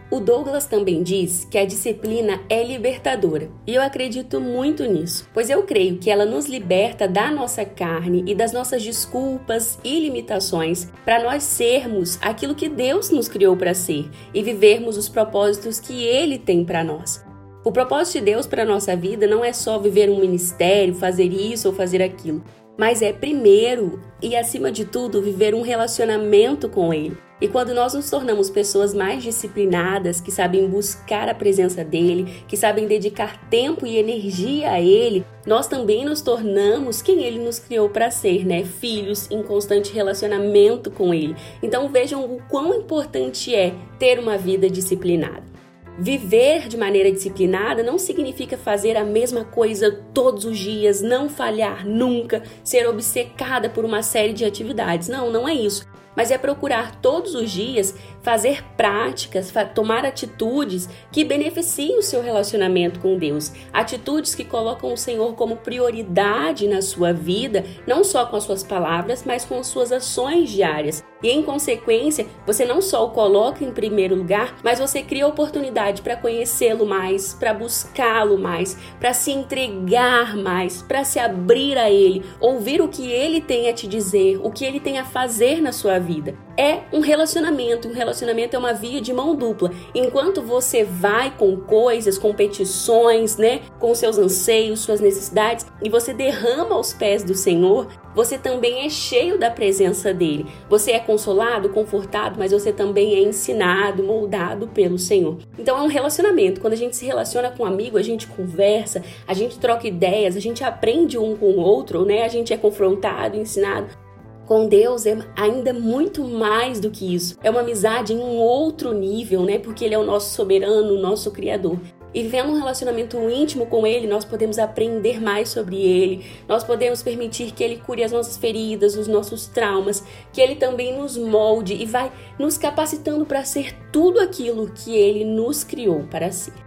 O 0.09 0.21
Douglas 0.21 0.65
também 0.65 1.03
diz 1.03 1.43
que 1.51 1.57
a 1.57 1.65
disciplina 1.65 2.39
é 2.49 2.63
libertadora, 2.63 3.49
e 3.67 3.75
eu 3.75 3.81
acredito 3.81 4.39
muito 4.39 4.85
nisso, 4.85 5.27
pois 5.33 5.49
eu 5.49 5.63
creio 5.63 5.97
que 5.97 6.09
ela 6.09 6.25
nos 6.25 6.45
liberta 6.45 7.09
da 7.09 7.29
nossa 7.29 7.65
carne 7.65 8.23
e 8.25 8.33
das 8.33 8.53
nossas 8.53 8.81
desculpas 8.81 9.77
e 9.83 9.99
limitações 9.99 10.87
para 11.03 11.21
nós 11.21 11.43
sermos 11.43 12.17
aquilo 12.21 12.55
que 12.55 12.69
Deus 12.69 13.09
nos 13.09 13.27
criou 13.27 13.57
para 13.57 13.73
ser 13.73 14.09
e 14.33 14.41
vivermos 14.41 14.95
os 14.95 15.09
propósitos 15.09 15.77
que 15.77 16.01
Ele 16.05 16.37
tem 16.37 16.63
para 16.63 16.85
nós. 16.85 17.26
O 17.67 17.71
propósito 17.73 18.19
de 18.19 18.31
Deus 18.31 18.47
para 18.47 18.63
a 18.63 18.65
nossa 18.65 18.95
vida 18.95 19.27
não 19.27 19.43
é 19.43 19.51
só 19.51 19.77
viver 19.77 20.09
um 20.09 20.21
ministério, 20.21 20.95
fazer 20.95 21.25
isso 21.25 21.67
ou 21.67 21.73
fazer 21.73 22.01
aquilo. 22.01 22.41
mas 22.77 23.01
é 23.01 23.11
primeiro 23.11 23.99
e 24.21 24.37
acima 24.37 24.71
de 24.71 24.85
tudo 24.85 25.21
viver 25.21 25.53
um 25.53 25.61
relacionamento 25.63 26.69
com 26.69 26.93
Ele. 26.93 27.17
E 27.41 27.47
quando 27.47 27.73
nós 27.73 27.93
nos 27.93 28.09
tornamos 28.09 28.49
pessoas 28.49 28.93
mais 28.93 29.21
disciplinadas, 29.21 30.21
que 30.21 30.31
sabem 30.31 30.69
buscar 30.69 31.27
a 31.27 31.35
presença 31.35 31.83
dele, 31.83 32.43
que 32.47 32.55
sabem 32.55 32.87
dedicar 32.87 33.49
tempo 33.49 33.85
e 33.85 33.97
energia 33.97 34.71
a 34.71 34.79
ele, 34.79 35.25
nós 35.45 35.67
também 35.67 36.05
nos 36.05 36.21
tornamos 36.21 37.01
quem 37.01 37.23
ele 37.23 37.39
nos 37.39 37.59
criou 37.59 37.89
para 37.89 38.09
ser, 38.09 38.45
né? 38.45 38.63
Filhos 38.63 39.29
em 39.29 39.43
constante 39.43 39.93
relacionamento 39.93 40.89
com 40.89 41.13
ele. 41.13 41.35
Então 41.61 41.89
vejam 41.89 42.23
o 42.23 42.41
quão 42.49 42.73
importante 42.73 43.53
é 43.53 43.73
ter 43.99 44.19
uma 44.19 44.37
vida 44.37 44.69
disciplinada. 44.69 45.56
Viver 45.99 46.67
de 46.67 46.77
maneira 46.77 47.11
disciplinada 47.11 47.81
não 47.81 47.97
significa 47.97 48.57
fazer 48.57 48.95
a 48.95 49.03
mesma 49.03 49.43
coisa 49.43 50.03
todos 50.13 50.45
os 50.45 50.57
dias, 50.57 51.01
não 51.01 51.27
falhar 51.27 51.87
nunca, 51.87 52.43
ser 52.63 52.87
obcecada 52.87 53.69
por 53.69 53.83
uma 53.83 54.03
série 54.03 54.33
de 54.33 54.45
atividades. 54.45 55.07
Não, 55.07 55.31
não 55.31 55.47
é 55.47 55.53
isso 55.53 55.87
mas 56.17 56.31
é 56.31 56.37
procurar 56.39 56.99
todos 56.99 57.35
os 57.35 57.51
dias 57.51 57.93
fazer 58.27 58.61
práticas, 58.75 59.53
tomar 59.73 60.03
atitudes 60.03 60.89
que 61.13 61.23
beneficiem 61.23 61.97
o 61.97 62.01
seu 62.01 62.21
relacionamento 62.21 62.99
com 62.99 63.17
Deus, 63.17 63.53
atitudes 63.71 64.35
que 64.35 64.43
colocam 64.43 64.91
o 64.91 64.97
Senhor 64.97 65.33
como 65.35 65.55
prioridade 65.55 66.67
na 66.67 66.81
sua 66.81 67.13
vida, 67.13 67.63
não 67.87 68.03
só 68.03 68.25
com 68.25 68.35
as 68.35 68.43
suas 68.43 68.63
palavras, 68.63 69.23
mas 69.25 69.45
com 69.45 69.57
as 69.57 69.67
suas 69.67 69.93
ações 69.93 70.49
diárias. 70.49 71.01
E 71.23 71.29
em 71.29 71.41
consequência, 71.41 72.27
você 72.45 72.65
não 72.65 72.81
só 72.81 73.05
o 73.05 73.11
coloca 73.11 73.63
em 73.63 73.71
primeiro 73.71 74.13
lugar, 74.13 74.57
mas 74.61 74.77
você 74.77 75.01
cria 75.01 75.25
oportunidade 75.25 76.01
para 76.01 76.17
conhecê-lo 76.17 76.85
mais, 76.85 77.33
para 77.33 77.53
buscá-lo 77.53 78.37
mais, 78.37 78.77
para 78.99 79.13
se 79.13 79.31
entregar 79.31 80.35
mais, 80.35 80.81
para 80.81 81.05
se 81.05 81.17
abrir 81.17 81.77
a 81.77 81.89
ele, 81.89 82.23
ouvir 82.41 82.81
o 82.81 82.89
que 82.89 83.09
ele 83.09 83.39
tem 83.39 83.69
a 83.69 83.73
te 83.73 83.87
dizer, 83.87 84.37
o 84.43 84.51
que 84.51 84.65
ele 84.65 84.81
tem 84.81 84.99
a 84.99 85.05
fazer 85.05 85.61
na 85.61 85.71
sua 85.71 85.97
vida. 85.97 86.35
É 86.55 86.81
um 86.91 86.99
relacionamento, 86.99 87.87
um 87.87 87.93
relacionamento 87.93 88.16
é 88.25 88.57
uma 88.57 88.73
via 88.73 89.01
de 89.01 89.13
mão 89.13 89.35
dupla. 89.35 89.71
Enquanto 89.93 90.41
você 90.41 90.83
vai 90.83 91.31
com 91.35 91.57
coisas, 91.57 92.17
com 92.17 92.33
petições, 92.33 93.37
né, 93.37 93.61
com 93.79 93.93
seus 93.93 94.17
anseios, 94.17 94.79
suas 94.79 94.99
necessidades, 95.01 95.65
e 95.83 95.89
você 95.89 96.13
derrama 96.13 96.75
aos 96.75 96.93
pés 96.93 97.23
do 97.23 97.33
Senhor, 97.33 97.87
você 98.15 98.37
também 98.37 98.85
é 98.85 98.89
cheio 98.89 99.37
da 99.37 99.51
presença 99.51 100.11
dele. 100.13 100.47
Você 100.67 100.91
é 100.91 100.99
consolado, 100.99 101.69
confortado, 101.69 102.39
mas 102.39 102.51
você 102.51 102.73
também 102.73 103.13
é 103.13 103.19
ensinado, 103.19 104.03
moldado 104.03 104.67
pelo 104.67 104.97
Senhor. 104.97 105.37
Então 105.59 105.77
é 105.77 105.81
um 105.81 105.87
relacionamento. 105.87 106.59
Quando 106.59 106.73
a 106.73 106.77
gente 106.77 106.95
se 106.95 107.05
relaciona 107.05 107.51
com 107.51 107.63
um 107.63 107.65
amigo, 107.67 107.97
a 107.97 108.01
gente 108.01 108.25
conversa, 108.25 109.03
a 109.27 109.33
gente 109.33 109.59
troca 109.59 109.87
ideias, 109.87 110.35
a 110.35 110.39
gente 110.39 110.63
aprende 110.63 111.17
um 111.17 111.35
com 111.35 111.45
o 111.45 111.59
outro, 111.59 112.05
né? 112.05 112.23
A 112.23 112.27
gente 112.27 112.51
é 112.51 112.57
confrontado, 112.57 113.37
ensinado. 113.37 114.06
Com 114.47 114.65
Deus 114.65 115.05
é 115.05 115.17
ainda 115.35 115.73
muito 115.73 116.23
mais 116.23 116.79
do 116.79 116.89
que 116.89 117.13
isso. 117.13 117.37
É 117.43 117.49
uma 117.49 117.59
amizade 117.59 118.13
em 118.13 118.17
um 118.17 118.37
outro 118.37 118.93
nível, 118.93 119.43
né? 119.43 119.59
Porque 119.59 119.83
Ele 119.83 119.93
é 119.93 119.99
o 119.99 120.05
nosso 120.05 120.33
soberano, 120.33 120.93
o 120.93 121.01
nosso 121.01 121.31
Criador. 121.31 121.77
E 122.13 122.23
vivendo 122.23 122.51
um 122.51 122.57
relacionamento 122.57 123.17
íntimo 123.29 123.65
com 123.65 123.85
Ele, 123.85 124.07
nós 124.07 124.23
podemos 124.23 124.57
aprender 124.57 125.21
mais 125.21 125.49
sobre 125.49 125.75
Ele, 125.75 126.25
nós 126.47 126.63
podemos 126.63 127.03
permitir 127.03 127.51
que 127.51 127.61
Ele 127.61 127.75
cure 127.75 128.05
as 128.05 128.13
nossas 128.13 128.37
feridas, 128.37 128.95
os 128.95 129.09
nossos 129.09 129.47
traumas, 129.47 130.01
que 130.31 130.39
Ele 130.39 130.55
também 130.55 130.97
nos 130.97 131.17
molde 131.17 131.73
e 131.73 131.85
vai 131.85 132.09
nos 132.39 132.57
capacitando 132.57 133.25
para 133.25 133.43
ser 133.43 133.75
tudo 133.91 134.21
aquilo 134.21 134.71
que 134.73 134.95
Ele 134.95 135.25
nos 135.25 135.65
criou 135.65 136.03
para 136.09 136.31
ser. 136.31 136.66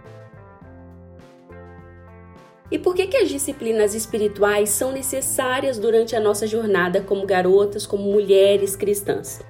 E 2.71 2.79
por 2.79 2.95
que, 2.95 3.05
que 3.05 3.17
as 3.17 3.29
disciplinas 3.29 3.93
espirituais 3.93 4.69
são 4.69 4.93
necessárias 4.93 5.77
durante 5.77 6.15
a 6.15 6.21
nossa 6.21 6.47
jornada 6.47 7.01
como 7.01 7.25
garotas, 7.25 7.85
como 7.85 8.09
mulheres 8.09 8.77
cristãs? 8.77 9.41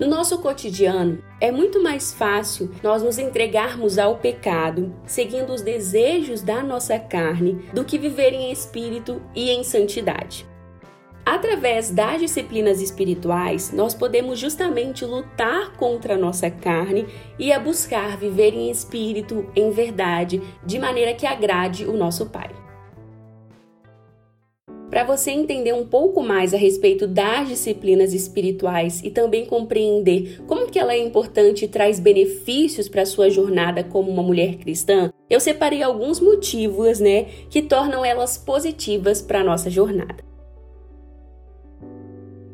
No 0.00 0.06
nosso 0.08 0.38
cotidiano, 0.38 1.22
é 1.38 1.52
muito 1.52 1.82
mais 1.82 2.14
fácil 2.14 2.70
nós 2.82 3.02
nos 3.02 3.18
entregarmos 3.18 3.98
ao 3.98 4.16
pecado, 4.16 4.92
seguindo 5.04 5.52
os 5.52 5.60
desejos 5.60 6.40
da 6.40 6.62
nossa 6.62 6.98
carne, 6.98 7.62
do 7.74 7.84
que 7.84 7.98
viver 7.98 8.32
em 8.32 8.50
espírito 8.50 9.20
e 9.34 9.50
em 9.50 9.62
santidade. 9.62 10.50
Através 11.24 11.90
das 11.90 12.20
disciplinas 12.20 12.80
espirituais, 12.80 13.70
nós 13.70 13.94
podemos 13.94 14.40
justamente 14.40 15.04
lutar 15.04 15.72
contra 15.76 16.14
a 16.14 16.18
nossa 16.18 16.50
carne 16.50 17.06
e 17.38 17.52
a 17.52 17.60
buscar 17.60 18.16
viver 18.16 18.54
em 18.54 18.70
espírito, 18.70 19.46
em 19.54 19.70
verdade, 19.70 20.42
de 20.66 20.80
maneira 20.80 21.14
que 21.14 21.26
agrade 21.26 21.84
o 21.86 21.92
nosso 21.92 22.26
Pai. 22.26 22.61
Para 24.92 25.04
você 25.04 25.30
entender 25.30 25.72
um 25.72 25.86
pouco 25.86 26.22
mais 26.22 26.52
a 26.52 26.58
respeito 26.58 27.06
das 27.06 27.48
disciplinas 27.48 28.12
espirituais 28.12 29.00
e 29.02 29.08
também 29.08 29.46
compreender 29.46 30.42
como 30.46 30.70
que 30.70 30.78
ela 30.78 30.92
é 30.92 30.98
importante 30.98 31.64
e 31.64 31.68
traz 31.68 31.98
benefícios 31.98 32.90
para 32.90 33.06
sua 33.06 33.30
jornada 33.30 33.82
como 33.82 34.10
uma 34.10 34.22
mulher 34.22 34.56
cristã, 34.56 35.10
eu 35.30 35.40
separei 35.40 35.82
alguns 35.82 36.20
motivos, 36.20 37.00
né, 37.00 37.24
que 37.48 37.62
tornam 37.62 38.04
elas 38.04 38.36
positivas 38.36 39.22
para 39.22 39.42
nossa 39.42 39.70
jornada. 39.70 40.31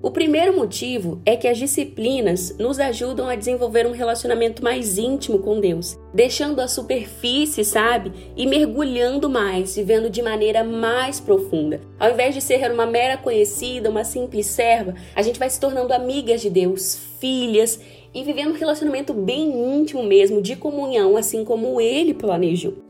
O 0.00 0.12
primeiro 0.12 0.54
motivo 0.54 1.20
é 1.26 1.34
que 1.34 1.48
as 1.48 1.58
disciplinas 1.58 2.56
nos 2.56 2.78
ajudam 2.78 3.28
a 3.28 3.34
desenvolver 3.34 3.84
um 3.84 3.90
relacionamento 3.90 4.62
mais 4.62 4.96
íntimo 4.96 5.40
com 5.40 5.60
Deus, 5.60 5.98
deixando 6.14 6.60
a 6.60 6.68
superfície, 6.68 7.64
sabe? 7.64 8.12
E 8.36 8.46
mergulhando 8.46 9.28
mais, 9.28 9.74
vivendo 9.74 10.08
de 10.08 10.22
maneira 10.22 10.62
mais 10.62 11.18
profunda. 11.18 11.80
Ao 11.98 12.12
invés 12.12 12.32
de 12.32 12.40
ser 12.40 12.70
uma 12.70 12.86
mera 12.86 13.16
conhecida, 13.16 13.90
uma 13.90 14.04
simples 14.04 14.46
serva, 14.46 14.94
a 15.16 15.22
gente 15.22 15.38
vai 15.38 15.50
se 15.50 15.58
tornando 15.58 15.92
amigas 15.92 16.40
de 16.40 16.48
Deus, 16.48 16.96
filhas 17.18 17.80
e 18.14 18.22
vivendo 18.22 18.50
um 18.50 18.58
relacionamento 18.58 19.12
bem 19.12 19.50
íntimo 19.50 20.04
mesmo, 20.04 20.40
de 20.40 20.54
comunhão, 20.54 21.16
assim 21.16 21.44
como 21.44 21.80
ele 21.80 22.14
planejou. 22.14 22.87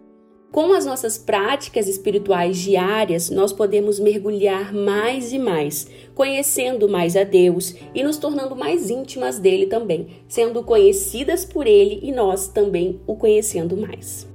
Com 0.51 0.73
as 0.73 0.87
nossas 0.87 1.19
práticas 1.19 1.87
espirituais 1.87 2.57
diárias, 2.57 3.29
nós 3.29 3.53
podemos 3.53 4.01
mergulhar 4.01 4.73
mais 4.73 5.31
e 5.33 5.39
mais, 5.39 5.87
conhecendo 6.15 6.89
mais 6.89 7.17
a 7.17 7.23
Deus 7.23 7.75
e 7.95 8.03
nos 8.03 8.17
tornando 8.17 8.57
mais 8.57 8.89
íntimas 8.89 9.39
dele 9.39 9.67
também, 9.67 10.09
sendo 10.27 10.63
conhecidas 10.63 11.45
por 11.45 11.67
ele 11.67 12.01
e 12.03 12.11
nós 12.11 12.49
também 12.49 12.99
o 13.07 13.15
conhecendo 13.15 13.77
mais. 13.77 14.27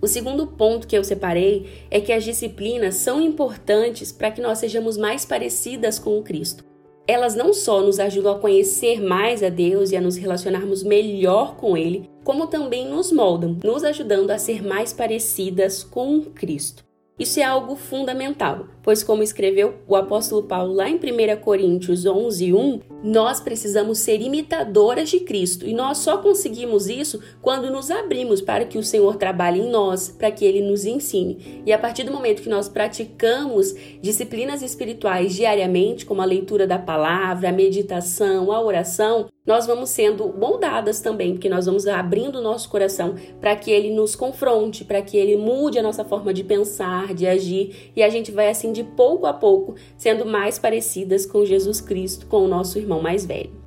O 0.00 0.06
segundo 0.06 0.46
ponto 0.46 0.86
que 0.86 0.96
eu 0.96 1.02
separei 1.02 1.66
é 1.90 2.00
que 2.00 2.12
as 2.12 2.22
disciplinas 2.22 2.94
são 2.96 3.20
importantes 3.20 4.12
para 4.12 4.30
que 4.30 4.40
nós 4.40 4.58
sejamos 4.58 4.96
mais 4.96 5.24
parecidas 5.24 5.98
com 5.98 6.18
o 6.18 6.22
Cristo. 6.22 6.73
Elas 7.06 7.34
não 7.34 7.52
só 7.52 7.82
nos 7.82 8.00
ajudam 8.00 8.34
a 8.34 8.38
conhecer 8.38 9.02
mais 9.02 9.42
a 9.42 9.50
Deus 9.50 9.90
e 9.90 9.96
a 9.96 10.00
nos 10.00 10.16
relacionarmos 10.16 10.82
melhor 10.82 11.56
com 11.56 11.76
Ele, 11.76 12.08
como 12.24 12.46
também 12.46 12.88
nos 12.88 13.12
moldam, 13.12 13.58
nos 13.62 13.84
ajudando 13.84 14.30
a 14.30 14.38
ser 14.38 14.62
mais 14.66 14.92
parecidas 14.92 15.84
com 15.84 16.22
Cristo. 16.22 16.82
Isso 17.18 17.38
é 17.38 17.42
algo 17.42 17.76
fundamental, 17.76 18.66
pois, 18.84 19.02
como 19.02 19.22
escreveu 19.22 19.76
o 19.88 19.96
apóstolo 19.96 20.42
Paulo 20.42 20.74
lá 20.74 20.88
em 20.88 20.96
1 20.96 21.40
Coríntios 21.40 22.04
11, 22.04 22.52
1, 22.52 22.80
nós 23.02 23.40
precisamos 23.40 23.98
ser 23.98 24.20
imitadoras 24.20 25.08
de 25.08 25.20
Cristo 25.20 25.66
e 25.66 25.72
nós 25.72 25.98
só 25.98 26.18
conseguimos 26.18 26.86
isso 26.86 27.18
quando 27.40 27.70
nos 27.70 27.90
abrimos 27.90 28.42
para 28.42 28.66
que 28.66 28.76
o 28.76 28.82
Senhor 28.82 29.16
trabalhe 29.16 29.60
em 29.60 29.70
nós, 29.70 30.10
para 30.10 30.30
que 30.30 30.44
ele 30.44 30.60
nos 30.60 30.84
ensine. 30.84 31.62
E 31.64 31.72
a 31.72 31.78
partir 31.78 32.04
do 32.04 32.12
momento 32.12 32.42
que 32.42 32.48
nós 32.48 32.68
praticamos 32.68 33.74
disciplinas 34.02 34.62
espirituais 34.62 35.34
diariamente, 35.34 36.04
como 36.04 36.20
a 36.20 36.26
leitura 36.26 36.66
da 36.66 36.78
palavra, 36.78 37.48
a 37.48 37.52
meditação, 37.52 38.52
a 38.52 38.60
oração, 38.60 39.26
nós 39.46 39.66
vamos 39.66 39.90
sendo 39.90 40.32
moldadas 40.38 41.00
também, 41.00 41.32
porque 41.32 41.50
nós 41.50 41.66
vamos 41.66 41.86
abrindo 41.86 42.38
o 42.38 42.42
nosso 42.42 42.68
coração 42.68 43.14
para 43.40 43.54
que 43.54 43.70
ele 43.70 43.90
nos 43.90 44.16
confronte, 44.16 44.84
para 44.84 45.02
que 45.02 45.18
ele 45.18 45.36
mude 45.36 45.78
a 45.78 45.82
nossa 45.82 46.02
forma 46.02 46.32
de 46.32 46.42
pensar, 46.42 47.12
de 47.12 47.26
agir, 47.26 47.92
e 47.94 48.02
a 48.02 48.08
gente 48.08 48.32
vai 48.32 48.48
assim 48.48 48.72
de 48.74 48.84
pouco 48.84 49.24
a 49.24 49.32
pouco 49.32 49.74
sendo 49.96 50.26
mais 50.26 50.58
parecidas 50.58 51.24
com 51.24 51.46
Jesus 51.46 51.80
Cristo, 51.80 52.26
com 52.26 52.44
o 52.44 52.48
nosso 52.48 52.78
irmão 52.78 53.00
mais 53.00 53.24
velho. 53.24 53.64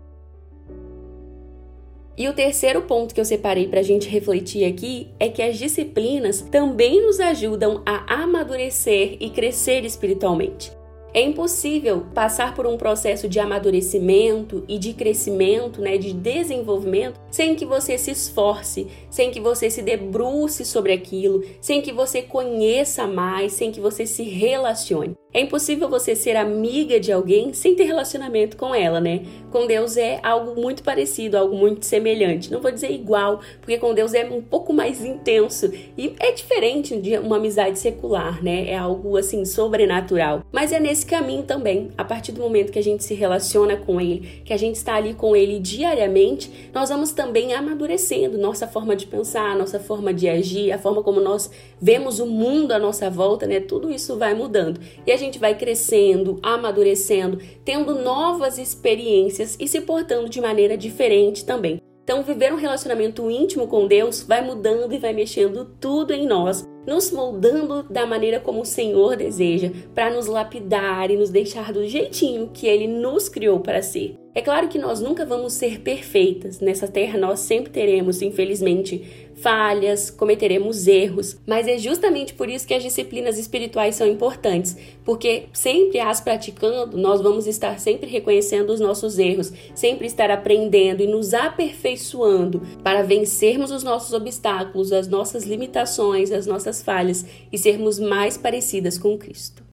E 2.17 2.27
o 2.27 2.33
terceiro 2.33 2.81
ponto 2.81 3.13
que 3.13 3.21
eu 3.21 3.25
separei 3.25 3.67
para 3.67 3.79
a 3.79 3.83
gente 3.83 4.09
refletir 4.09 4.65
aqui 4.65 5.09
é 5.19 5.29
que 5.29 5.41
as 5.41 5.57
disciplinas 5.57 6.41
também 6.41 6.99
nos 7.05 7.19
ajudam 7.19 7.83
a 7.85 8.21
amadurecer 8.23 9.17
e 9.19 9.29
crescer 9.29 9.85
espiritualmente. 9.85 10.76
É 11.17 11.21
impossível 11.21 12.05
passar 12.13 12.53
por 12.53 12.67
um 12.67 12.77
processo 12.77 13.27
de 13.27 13.39
amadurecimento 13.39 14.63
e 14.67 14.77
de 14.77 14.93
crescimento, 14.93 15.81
né, 15.81 15.97
de 15.97 16.13
desenvolvimento, 16.13 17.19
sem 17.31 17.55
que 17.55 17.65
você 17.65 17.97
se 17.97 18.12
esforce, 18.12 18.86
sem 19.09 19.31
que 19.31 19.39
você 19.39 19.67
se 19.67 19.81
debruce 19.81 20.63
sobre 20.63 20.93
aquilo, 20.93 21.43
sem 21.59 21.81
que 21.81 21.91
você 21.91 22.21
conheça 22.21 23.07
mais, 23.07 23.53
sem 23.53 23.71
que 23.71 23.81
você 23.81 24.05
se 24.05 24.21
relacione. 24.21 25.15
É 25.33 25.41
impossível 25.41 25.89
você 25.89 26.15
ser 26.15 26.36
amiga 26.36 27.00
de 27.00 27.12
alguém 27.12 27.53
sem 27.53 27.75
ter 27.75 27.83
relacionamento 27.83 28.55
com 28.55 28.74
ela, 28.74 29.00
né? 29.00 29.24
Com 29.51 29.67
Deus 29.67 29.97
é 29.97 30.19
algo 30.24 30.59
muito 30.59 30.81
parecido, 30.81 31.38
algo 31.38 31.55
muito 31.55 31.86
semelhante. 31.86 32.51
Não 32.51 32.62
vou 32.62 32.71
dizer 32.71 32.91
igual, 32.91 33.41
porque 33.59 33.77
com 33.77 33.93
Deus 33.93 34.13
é 34.13 34.25
um 34.25 34.41
pouco 34.41 34.74
mais 34.74 35.03
intenso 35.03 35.71
e 35.97 36.15
é 36.19 36.31
diferente 36.31 36.95
de 37.00 37.17
uma 37.19 37.38
amizade 37.38 37.77
secular, 37.77 38.41
né? 38.43 38.69
É 38.69 38.77
algo 38.77 39.17
assim 39.17 39.43
sobrenatural. 39.45 40.43
Mas 40.51 40.71
é 40.71 40.79
nesse 40.79 41.05
caminho 41.07 41.43
também. 41.43 41.91
A 41.97 42.03
partir 42.03 42.31
do 42.31 42.41
momento 42.41 42.71
que 42.71 42.77
a 42.77 42.83
gente 42.83 43.03
se 43.03 43.15
relaciona 43.15 43.75
com 43.75 43.99
ele, 43.99 44.41
que 44.45 44.53
a 44.53 44.57
gente 44.57 44.75
está 44.75 44.95
ali 44.95 45.13
com 45.13 45.35
ele 45.35 45.59
diariamente, 45.59 46.69
nós 46.73 46.89
vamos 46.89 47.11
também 47.11 47.53
amadurecendo 47.53 48.37
nossa 48.37 48.67
forma 48.67 48.95
de 48.95 49.07
pensar, 49.07 49.55
nossa 49.55 49.79
forma 49.79 50.13
de 50.13 50.29
agir, 50.29 50.71
a 50.71 50.77
forma 50.77 51.01
como 51.01 51.19
nós 51.19 51.49
vemos 51.81 52.19
o 52.19 52.25
mundo 52.25 52.73
à 52.73 52.79
nossa 52.79 53.09
volta, 53.09 53.47
né? 53.47 53.59
Tudo 53.59 53.91
isso 53.91 54.17
vai 54.17 54.33
mudando. 54.33 54.79
E 55.05 55.11
a 55.11 55.17
gente 55.17 55.39
vai 55.39 55.57
crescendo, 55.57 56.39
amadurecendo, 56.43 57.39
tendo 57.65 57.95
novas 57.95 58.57
experiências 58.57 59.57
e 59.59 59.67
se 59.67 59.81
portando 59.81 60.29
de 60.29 60.39
maneira 60.39 60.77
diferente 60.77 61.43
também. 61.45 61.81
Então, 62.03 62.23
viver 62.23 62.53
um 62.53 62.57
relacionamento 62.57 63.29
íntimo 63.29 63.67
com 63.67 63.85
Deus 63.85 64.23
vai 64.23 64.41
mudando 64.41 64.93
e 64.93 64.97
vai 64.97 65.11
mexendo 65.11 65.65
tudo 65.77 66.13
em 66.13 66.25
nós, 66.25 66.65
nos 66.88 67.12
moldando 67.12 67.84
da 67.89 68.06
maneira 68.06 68.39
como 68.39 68.62
o 68.62 68.65
Senhor 68.65 69.17
deseja, 69.17 69.72
para 69.94 70.10
nos 70.10 70.25
lapidar 70.25 71.12
e 71.12 71.17
nos 71.17 71.29
deixar 71.29 71.74
do 71.74 71.86
jeitinho 71.86 72.50
que 72.53 72.65
Ele 72.65 72.88
nos 72.88 73.27
criou 73.27 73.60
para 73.60 73.82
ser. 73.82 74.15
É 74.34 74.41
claro 74.41 74.67
que 74.67 74.77
nós 74.79 75.01
nunca 75.01 75.25
vamos 75.25 75.53
ser 75.53 75.82
perfeitas. 75.82 76.60
Nessa 76.60 76.88
terra 76.88 77.17
nós 77.17 77.39
sempre 77.41 77.72
teremos, 77.72 78.22
infelizmente, 78.22 79.26
falhas, 79.41 80.10
cometeremos 80.10 80.88
erros, 80.88 81.38
mas 81.46 81.67
é 81.67 81.77
justamente 81.77 82.34
por 82.34 82.50
isso 82.50 82.67
que 82.67 82.74
as 82.74 82.84
disciplinas 82.84 83.38
espirituais 83.38 83.96
são 83.96 84.08
importantes, 84.08 84.75
porque 85.06 85.46
sempre 85.53 86.00
as 86.00 86.20
praticando, 86.20 86.98
nós 86.98 87.22
vamos 87.22 87.48
estar 87.48 87.79
sempre 87.79 88.10
reconhecendo 88.10 88.72
os 88.72 88.79
nossos 88.79 89.20
erros, 89.20 89.51
sempre 89.75 90.08
estar 90.08 90.32
aprendendo 90.32 91.01
e 91.01 91.08
nos 91.08 91.34
aperfeiçoando 91.34 92.62
para 92.84 93.03
vencermos 93.03 93.72
os 93.72 93.84
nossos 93.84 94.13
obstáculos, 94.13 94.91
as 94.91 95.08
nossas 95.08 95.44
limitações, 95.44 96.32
as 96.32 96.48
nossas 96.48 96.82
falhas 96.82 97.25
e 97.51 97.58
sermos 97.58 98.00
mais 98.00 98.38
parecidas 98.38 98.98
com 98.98 99.17
Cristo. 99.17 99.66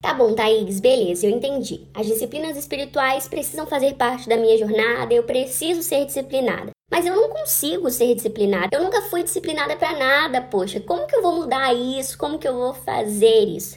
Tá 0.00 0.14
bom, 0.14 0.32
Thaís, 0.32 0.78
beleza, 0.78 1.26
eu 1.26 1.30
entendi. 1.30 1.88
As 1.92 2.06
disciplinas 2.06 2.56
espirituais 2.56 3.26
precisam 3.26 3.66
fazer 3.66 3.94
parte 3.94 4.28
da 4.28 4.36
minha 4.36 4.56
jornada, 4.56 5.12
eu 5.12 5.24
preciso 5.24 5.82
ser 5.82 6.06
disciplinada. 6.06 6.70
Mas 6.88 7.04
eu 7.04 7.16
não 7.16 7.28
consigo 7.30 7.90
ser 7.90 8.14
disciplinada. 8.14 8.68
Eu 8.72 8.84
nunca 8.84 9.02
fui 9.02 9.24
disciplinada 9.24 9.76
para 9.76 9.98
nada, 9.98 10.40
poxa. 10.40 10.78
Como 10.78 11.06
que 11.06 11.16
eu 11.16 11.22
vou 11.22 11.34
mudar 11.34 11.74
isso? 11.74 12.16
Como 12.16 12.38
que 12.38 12.46
eu 12.46 12.54
vou 12.54 12.74
fazer 12.74 13.44
isso? 13.44 13.74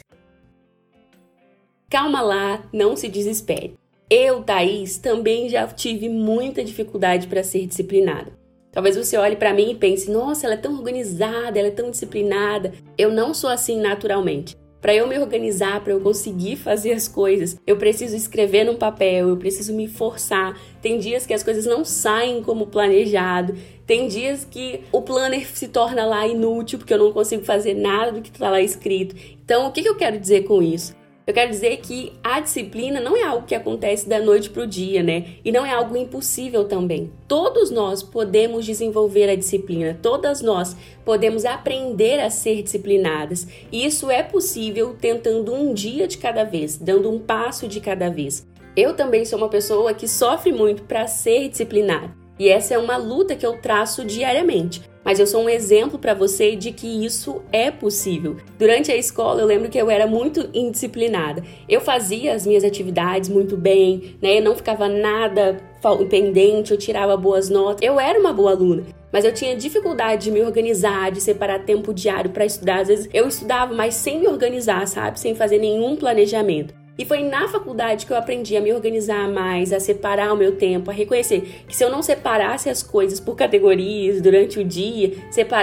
Calma 1.90 2.22
lá, 2.22 2.62
não 2.72 2.96
se 2.96 3.08
desespere. 3.08 3.76
Eu, 4.08 4.44
Thaís, 4.44 4.98
também 4.98 5.48
já 5.48 5.66
tive 5.66 6.08
muita 6.08 6.62
dificuldade 6.62 7.26
para 7.26 7.42
ser 7.42 7.66
disciplinada. 7.66 8.32
Talvez 8.70 8.96
você 8.96 9.16
olhe 9.16 9.36
para 9.36 9.52
mim 9.52 9.72
e 9.72 9.74
pense: 9.74 10.08
nossa, 10.08 10.46
ela 10.46 10.54
é 10.54 10.58
tão 10.58 10.72
organizada, 10.74 11.58
ela 11.58 11.68
é 11.68 11.72
tão 11.72 11.90
disciplinada. 11.90 12.72
Eu 12.96 13.10
não 13.10 13.34
sou 13.34 13.50
assim 13.50 13.80
naturalmente. 13.80 14.56
Para 14.82 14.96
eu 14.96 15.06
me 15.06 15.16
organizar, 15.16 15.80
para 15.84 15.92
eu 15.92 16.00
conseguir 16.00 16.56
fazer 16.56 16.90
as 16.90 17.06
coisas, 17.06 17.56
eu 17.64 17.76
preciso 17.76 18.16
escrever 18.16 18.64
num 18.64 18.74
papel, 18.74 19.28
eu 19.28 19.36
preciso 19.36 19.72
me 19.72 19.86
forçar. 19.86 20.60
Tem 20.82 20.98
dias 20.98 21.24
que 21.24 21.32
as 21.32 21.44
coisas 21.44 21.64
não 21.64 21.84
saem 21.84 22.42
como 22.42 22.66
planejado, 22.66 23.54
tem 23.86 24.08
dias 24.08 24.44
que 24.44 24.80
o 24.90 25.00
planner 25.00 25.46
se 25.46 25.68
torna 25.68 26.04
lá 26.04 26.26
inútil 26.26 26.80
porque 26.80 26.92
eu 26.92 26.98
não 26.98 27.12
consigo 27.12 27.44
fazer 27.44 27.74
nada 27.74 28.10
do 28.10 28.20
que 28.20 28.30
está 28.30 28.50
lá 28.50 28.60
escrito. 28.60 29.14
Então, 29.44 29.68
o 29.68 29.70
que, 29.70 29.82
que 29.82 29.88
eu 29.88 29.94
quero 29.94 30.18
dizer 30.18 30.42
com 30.42 30.60
isso? 30.60 31.00
Eu 31.24 31.32
quero 31.32 31.50
dizer 31.50 31.76
que 31.76 32.12
a 32.22 32.40
disciplina 32.40 33.00
não 33.00 33.16
é 33.16 33.22
algo 33.22 33.46
que 33.46 33.54
acontece 33.54 34.08
da 34.08 34.18
noite 34.18 34.50
para 34.50 34.64
o 34.64 34.66
dia, 34.66 35.04
né? 35.04 35.36
E 35.44 35.52
não 35.52 35.64
é 35.64 35.72
algo 35.72 35.96
impossível 35.96 36.64
também. 36.64 37.12
Todos 37.28 37.70
nós 37.70 38.02
podemos 38.02 38.66
desenvolver 38.66 39.30
a 39.30 39.36
disciplina, 39.36 39.96
todas 40.02 40.42
nós 40.42 40.76
podemos 41.04 41.44
aprender 41.44 42.18
a 42.18 42.28
ser 42.28 42.60
disciplinadas. 42.62 43.46
E 43.70 43.84
isso 43.84 44.10
é 44.10 44.20
possível 44.20 44.96
tentando 45.00 45.54
um 45.54 45.72
dia 45.72 46.08
de 46.08 46.18
cada 46.18 46.42
vez, 46.42 46.76
dando 46.76 47.08
um 47.08 47.20
passo 47.20 47.68
de 47.68 47.80
cada 47.80 48.10
vez. 48.10 48.44
Eu 48.76 48.96
também 48.96 49.24
sou 49.24 49.38
uma 49.38 49.48
pessoa 49.48 49.94
que 49.94 50.08
sofre 50.08 50.50
muito 50.50 50.82
para 50.82 51.06
ser 51.06 51.48
disciplinada. 51.48 52.12
E 52.36 52.48
essa 52.48 52.74
é 52.74 52.78
uma 52.78 52.96
luta 52.96 53.36
que 53.36 53.46
eu 53.46 53.58
traço 53.58 54.04
diariamente 54.04 54.82
mas 55.04 55.18
eu 55.18 55.26
sou 55.26 55.42
um 55.42 55.48
exemplo 55.48 55.98
para 55.98 56.14
você 56.14 56.54
de 56.56 56.72
que 56.72 57.04
isso 57.04 57.42
é 57.52 57.70
possível. 57.70 58.36
Durante 58.58 58.90
a 58.90 58.96
escola, 58.96 59.40
eu 59.40 59.46
lembro 59.46 59.68
que 59.68 59.78
eu 59.78 59.90
era 59.90 60.06
muito 60.06 60.48
indisciplinada. 60.54 61.42
Eu 61.68 61.80
fazia 61.80 62.34
as 62.34 62.46
minhas 62.46 62.64
atividades 62.64 63.28
muito 63.28 63.56
bem, 63.56 64.16
né? 64.20 64.38
Eu 64.38 64.42
não 64.42 64.56
ficava 64.56 64.88
nada 64.88 65.60
pendente, 66.08 66.70
eu 66.70 66.78
tirava 66.78 67.16
boas 67.16 67.48
notas. 67.48 67.80
Eu 67.82 67.98
era 67.98 68.18
uma 68.18 68.32
boa 68.32 68.52
aluna, 68.52 68.84
mas 69.12 69.24
eu 69.24 69.32
tinha 69.32 69.56
dificuldade 69.56 70.24
de 70.24 70.30
me 70.30 70.42
organizar, 70.42 71.10
de 71.10 71.20
separar 71.20 71.64
tempo 71.64 71.92
diário 71.92 72.30
para 72.30 72.44
estudar. 72.44 72.80
Às 72.80 72.88
vezes 72.88 73.08
eu 73.12 73.26
estudava, 73.26 73.74
mas 73.74 73.94
sem 73.94 74.20
me 74.20 74.28
organizar, 74.28 74.86
sabe? 74.86 75.18
Sem 75.18 75.34
fazer 75.34 75.58
nenhum 75.58 75.96
planejamento. 75.96 76.81
E 76.98 77.04
foi 77.06 77.22
na 77.22 77.48
faculdade 77.48 78.04
que 78.04 78.12
eu 78.12 78.16
aprendi 78.16 78.56
a 78.56 78.60
me 78.60 78.72
organizar 78.72 79.28
mais, 79.28 79.72
a 79.72 79.80
separar 79.80 80.32
o 80.32 80.36
meu 80.36 80.56
tempo, 80.56 80.90
a 80.90 80.94
reconhecer 80.94 81.64
que 81.66 81.74
se 81.74 81.82
eu 81.82 81.90
não 81.90 82.02
separasse 82.02 82.68
as 82.68 82.82
coisas 82.82 83.18
por 83.18 83.34
categorias 83.34 84.20
durante 84.20 84.58
o 84.58 84.64
dia, 84.64 85.12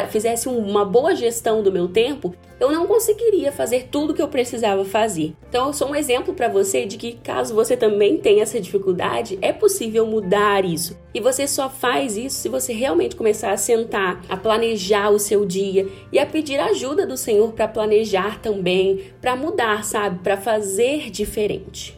fizesse 0.10 0.50
uma 0.50 0.84
boa 0.84 1.15
gestão 1.15 1.62
do 1.62 1.72
meu 1.72 1.88
tempo, 1.88 2.34
eu 2.60 2.72
não 2.72 2.86
conseguiria 2.86 3.52
fazer 3.52 3.88
tudo 3.89 4.13
que 4.13 4.22
eu 4.22 4.28
precisava 4.28 4.84
fazer. 4.84 5.34
Então, 5.48 5.67
eu 5.67 5.74
sou 5.74 5.89
um 5.89 5.95
exemplo 5.95 6.34
para 6.34 6.50
você 6.50 6.86
de 6.86 6.98
que, 6.98 7.13
caso 7.13 7.56
você 7.56 7.78
também 7.78 8.17
tenha 8.17 8.43
essa 8.43 8.60
dificuldade, 8.60 9.39
é 9.41 9.54
possível 9.54 10.06
mudar 10.06 10.65
isso. 10.65 10.98
E 11.13 11.22
você 11.22 11.48
só 11.48 11.69
faz 11.69 12.17
isso 12.17 12.38
se 12.38 12.50
você 12.50 12.74
realmente 12.74 13.15
começar 13.15 13.52
a 13.52 13.58
sentar, 13.58 14.22
a 14.28 14.36
planejar 14.36 15.10
o 15.10 15.19
seu 15.19 15.45
dia 15.45 15.88
e 16.12 16.19
a 16.19 16.26
pedir 16.26 16.60
ajuda 16.60 17.08
do 17.08 17.15
Senhor 17.15 17.54
para 17.54 17.67
planejar 17.67 18.41
também, 18.41 19.06
para 19.22 19.36
mudar, 19.36 19.86
sabe? 19.86 20.19
Para 20.19 20.36
fazer 20.36 21.10
diferente. 21.10 21.98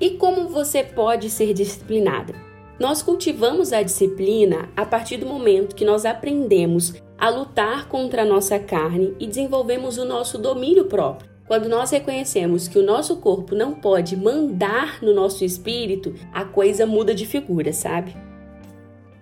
E 0.00 0.10
como 0.10 0.48
você 0.48 0.82
pode 0.82 1.28
ser 1.28 1.52
disciplinada? 1.52 2.47
Nós 2.78 3.02
cultivamos 3.02 3.72
a 3.72 3.82
disciplina 3.82 4.68
a 4.76 4.86
partir 4.86 5.16
do 5.16 5.26
momento 5.26 5.74
que 5.74 5.84
nós 5.84 6.04
aprendemos 6.04 6.94
a 7.18 7.28
lutar 7.28 7.88
contra 7.88 8.22
a 8.22 8.24
nossa 8.24 8.56
carne 8.56 9.16
e 9.18 9.26
desenvolvemos 9.26 9.98
o 9.98 10.04
nosso 10.04 10.38
domínio 10.38 10.84
próprio. 10.84 11.28
Quando 11.48 11.68
nós 11.68 11.90
reconhecemos 11.90 12.68
que 12.68 12.78
o 12.78 12.84
nosso 12.84 13.16
corpo 13.16 13.54
não 13.54 13.74
pode 13.74 14.16
mandar 14.16 15.02
no 15.02 15.12
nosso 15.12 15.44
espírito, 15.44 16.14
a 16.32 16.44
coisa 16.44 16.86
muda 16.86 17.12
de 17.12 17.26
figura, 17.26 17.72
sabe? 17.72 18.14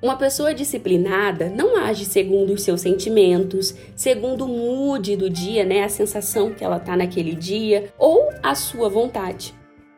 Uma 0.03 0.16
pessoa 0.16 0.53
disciplinada 0.53 1.49
não 1.49 1.77
age 1.79 2.05
segundo 2.05 2.53
os 2.53 2.62
seus 2.62 2.83
sentimentos, 2.83 3.75
segundo 3.95 4.45
o 4.45 4.49
mood 4.49 5.16
do 5.16 5.31
dia, 5.31 5.64
né, 5.64 5.83
a 5.83 5.88
sensação 5.88 6.53
que 6.53 6.62
ela 6.62 6.79
tá 6.79 6.95
naquele 6.95 7.35
dia, 7.35 7.90
ou 7.99 8.29
a 8.42 8.55
sua 8.55 8.90
vontade. 8.90 9.55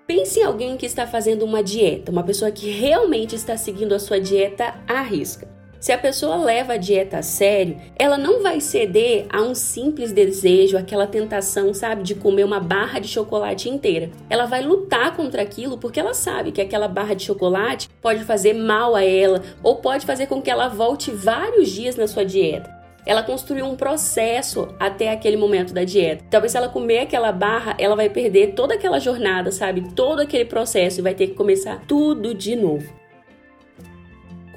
Pense 0.08 0.40
em 0.40 0.42
alguém 0.42 0.78
que 0.78 0.86
está 0.86 1.06
fazendo 1.06 1.44
uma 1.44 1.62
dieta, 1.62 2.10
uma 2.10 2.22
pessoa 2.22 2.50
que 2.50 2.70
realmente 2.70 3.34
está 3.34 3.58
seguindo 3.58 3.94
a 3.94 3.98
sua 3.98 4.18
dieta 4.18 4.74
à 4.88 5.02
risca. 5.02 5.46
Se 5.78 5.92
a 5.92 5.98
pessoa 5.98 6.36
leva 6.36 6.72
a 6.72 6.76
dieta 6.78 7.18
a 7.18 7.22
sério, 7.22 7.78
ela 7.94 8.16
não 8.16 8.42
vai 8.42 8.58
ceder 8.58 9.26
a 9.28 9.42
um 9.42 9.54
simples 9.54 10.10
desejo, 10.10 10.78
aquela 10.78 11.06
tentação, 11.06 11.74
sabe, 11.74 12.02
de 12.02 12.14
comer 12.14 12.44
uma 12.44 12.58
barra 12.58 13.00
de 13.00 13.06
chocolate 13.06 13.68
inteira. 13.68 14.10
Ela 14.30 14.46
vai 14.46 14.62
lutar 14.62 15.14
contra 15.14 15.42
aquilo 15.42 15.76
porque 15.76 16.00
ela 16.00 16.14
sabe 16.14 16.52
que 16.52 16.62
aquela 16.62 16.88
barra 16.88 17.12
de 17.12 17.24
chocolate 17.24 17.90
pode 18.00 18.24
fazer 18.24 18.54
mal 18.54 18.96
a 18.96 19.04
ela 19.04 19.42
ou 19.62 19.76
pode 19.76 20.06
fazer 20.06 20.26
com 20.26 20.40
que 20.40 20.50
ela 20.50 20.68
volte 20.68 21.10
vários 21.10 21.68
dias 21.68 21.96
na 21.96 22.08
sua 22.08 22.24
dieta 22.24 22.77
ela 23.06 23.22
construiu 23.22 23.66
um 23.66 23.76
processo 23.76 24.68
até 24.78 25.10
aquele 25.10 25.36
momento 25.36 25.72
da 25.72 25.84
dieta. 25.84 26.24
Talvez 26.30 26.52
se 26.52 26.58
ela 26.58 26.68
comer 26.68 27.00
aquela 27.00 27.32
barra, 27.32 27.74
ela 27.78 27.96
vai 27.96 28.08
perder 28.10 28.54
toda 28.54 28.74
aquela 28.74 28.98
jornada, 28.98 29.50
sabe? 29.50 29.92
Todo 29.94 30.20
aquele 30.20 30.44
processo 30.44 31.00
e 31.00 31.02
vai 31.02 31.14
ter 31.14 31.28
que 31.28 31.34
começar 31.34 31.82
tudo 31.86 32.34
de 32.34 32.54
novo 32.54 32.98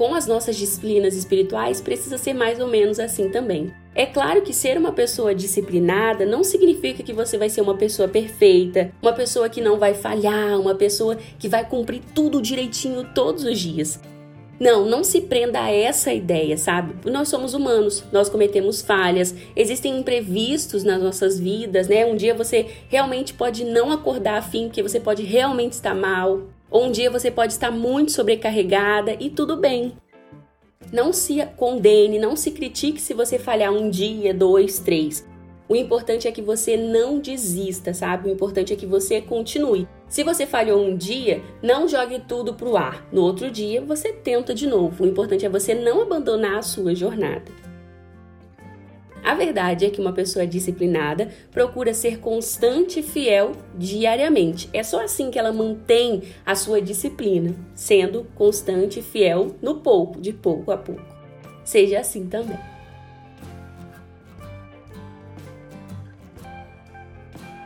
com 0.01 0.15
as 0.15 0.25
nossas 0.25 0.55
disciplinas 0.55 1.15
espirituais 1.15 1.79
precisa 1.79 2.17
ser 2.17 2.33
mais 2.33 2.59
ou 2.59 2.67
menos 2.67 2.99
assim 2.99 3.29
também. 3.29 3.71
É 3.93 4.03
claro 4.03 4.41
que 4.41 4.51
ser 4.51 4.75
uma 4.75 4.91
pessoa 4.91 5.35
disciplinada 5.35 6.25
não 6.25 6.43
significa 6.43 7.03
que 7.03 7.13
você 7.13 7.37
vai 7.37 7.49
ser 7.49 7.61
uma 7.61 7.77
pessoa 7.77 8.07
perfeita, 8.07 8.91
uma 8.99 9.13
pessoa 9.13 9.47
que 9.47 9.61
não 9.61 9.77
vai 9.77 9.93
falhar, 9.93 10.59
uma 10.59 10.73
pessoa 10.73 11.15
que 11.37 11.47
vai 11.47 11.63
cumprir 11.69 12.01
tudo 12.15 12.41
direitinho 12.41 13.13
todos 13.13 13.43
os 13.43 13.59
dias. 13.59 13.99
Não, 14.61 14.85
não 14.85 15.03
se 15.03 15.21
prenda 15.21 15.59
a 15.59 15.71
essa 15.71 16.13
ideia, 16.13 16.55
sabe? 16.55 16.93
Nós 17.09 17.29
somos 17.29 17.55
humanos, 17.55 18.03
nós 18.11 18.29
cometemos 18.29 18.79
falhas, 18.79 19.33
existem 19.55 19.97
imprevistos 19.97 20.83
nas 20.83 21.01
nossas 21.01 21.39
vidas, 21.39 21.87
né? 21.87 22.05
Um 22.05 22.15
dia 22.15 22.35
você 22.35 22.67
realmente 22.87 23.33
pode 23.33 23.65
não 23.65 23.91
acordar 23.91 24.37
afim, 24.37 24.67
porque 24.67 24.83
você 24.83 24.99
pode 24.99 25.23
realmente 25.23 25.73
estar 25.73 25.95
mal, 25.95 26.43
ou 26.69 26.85
um 26.85 26.91
dia 26.91 27.09
você 27.09 27.31
pode 27.31 27.53
estar 27.53 27.71
muito 27.71 28.11
sobrecarregada 28.11 29.17
e 29.19 29.31
tudo 29.31 29.57
bem. 29.57 29.93
Não 30.93 31.11
se 31.11 31.43
condene, 31.57 32.19
não 32.19 32.35
se 32.35 32.51
critique 32.51 33.01
se 33.01 33.15
você 33.15 33.39
falhar 33.39 33.73
um 33.73 33.89
dia, 33.89 34.31
dois, 34.31 34.77
três. 34.77 35.27
O 35.71 35.75
importante 35.77 36.27
é 36.27 36.33
que 36.33 36.41
você 36.41 36.75
não 36.75 37.17
desista, 37.17 37.93
sabe? 37.93 38.27
O 38.27 38.33
importante 38.33 38.73
é 38.73 38.75
que 38.75 38.85
você 38.85 39.21
continue. 39.21 39.87
Se 40.09 40.21
você 40.21 40.45
falhou 40.45 40.85
um 40.85 40.97
dia, 40.97 41.41
não 41.63 41.87
jogue 41.87 42.19
tudo 42.27 42.53
pro 42.53 42.75
ar. 42.75 43.07
No 43.09 43.21
outro 43.21 43.49
dia, 43.49 43.79
você 43.79 44.11
tenta 44.11 44.53
de 44.53 44.67
novo. 44.67 45.01
O 45.01 45.07
importante 45.07 45.45
é 45.45 45.49
você 45.49 45.73
não 45.73 46.01
abandonar 46.01 46.57
a 46.57 46.61
sua 46.61 46.93
jornada. 46.93 47.49
A 49.23 49.33
verdade 49.33 49.85
é 49.85 49.89
que 49.89 50.01
uma 50.01 50.11
pessoa 50.11 50.45
disciplinada 50.45 51.29
procura 51.51 51.93
ser 51.93 52.19
constante 52.19 52.99
e 52.99 53.03
fiel 53.03 53.53
diariamente. 53.73 54.69
É 54.73 54.83
só 54.83 55.01
assim 55.01 55.31
que 55.31 55.39
ela 55.39 55.53
mantém 55.53 56.23
a 56.45 56.53
sua 56.53 56.81
disciplina, 56.81 57.55
sendo 57.73 58.27
constante 58.35 58.99
e 58.99 59.01
fiel 59.01 59.55
no 59.61 59.75
pouco, 59.75 60.19
de 60.19 60.33
pouco 60.33 60.69
a 60.69 60.75
pouco. 60.75 61.15
Seja 61.63 62.01
assim 62.01 62.27
também. 62.27 62.70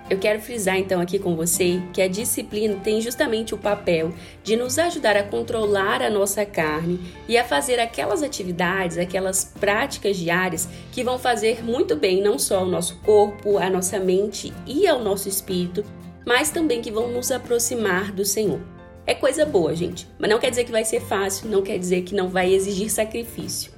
Eu 0.07 0.19
quero 0.19 0.39
frisar 0.39 0.77
então 0.77 1.01
aqui 1.01 1.17
com 1.17 1.35
você 1.35 1.81
que 1.91 1.99
a 1.99 2.07
disciplina 2.07 2.75
tem 2.83 3.01
justamente 3.01 3.55
o 3.55 3.57
papel 3.57 4.13
de 4.43 4.55
nos 4.55 4.77
ajudar 4.77 5.17
a 5.17 5.23
controlar 5.23 5.99
a 6.03 6.11
nossa 6.11 6.45
carne 6.45 6.99
e 7.27 7.35
a 7.35 7.43
fazer 7.43 7.79
aquelas 7.79 8.21
atividades, 8.21 8.99
aquelas 8.99 9.43
práticas 9.43 10.15
diárias 10.15 10.69
que 10.91 11.03
vão 11.03 11.17
fazer 11.17 11.63
muito 11.63 11.95
bem 11.95 12.21
não 12.21 12.37
só 12.37 12.59
ao 12.59 12.67
nosso 12.67 12.97
corpo, 12.97 13.57
à 13.57 13.67
nossa 13.67 13.99
mente 13.99 14.53
e 14.67 14.87
ao 14.87 15.01
nosso 15.01 15.27
espírito, 15.27 15.83
mas 16.23 16.51
também 16.51 16.83
que 16.83 16.91
vão 16.91 17.11
nos 17.11 17.31
aproximar 17.31 18.11
do 18.11 18.23
Senhor. 18.23 18.59
É 19.07 19.15
coisa 19.15 19.43
boa, 19.43 19.75
gente, 19.75 20.07
mas 20.19 20.29
não 20.29 20.39
quer 20.39 20.51
dizer 20.51 20.65
que 20.65 20.71
vai 20.71 20.85
ser 20.85 21.01
fácil, 21.01 21.49
não 21.49 21.63
quer 21.63 21.79
dizer 21.79 22.03
que 22.03 22.13
não 22.13 22.29
vai 22.29 22.53
exigir 22.53 22.91
sacrifício 22.91 23.75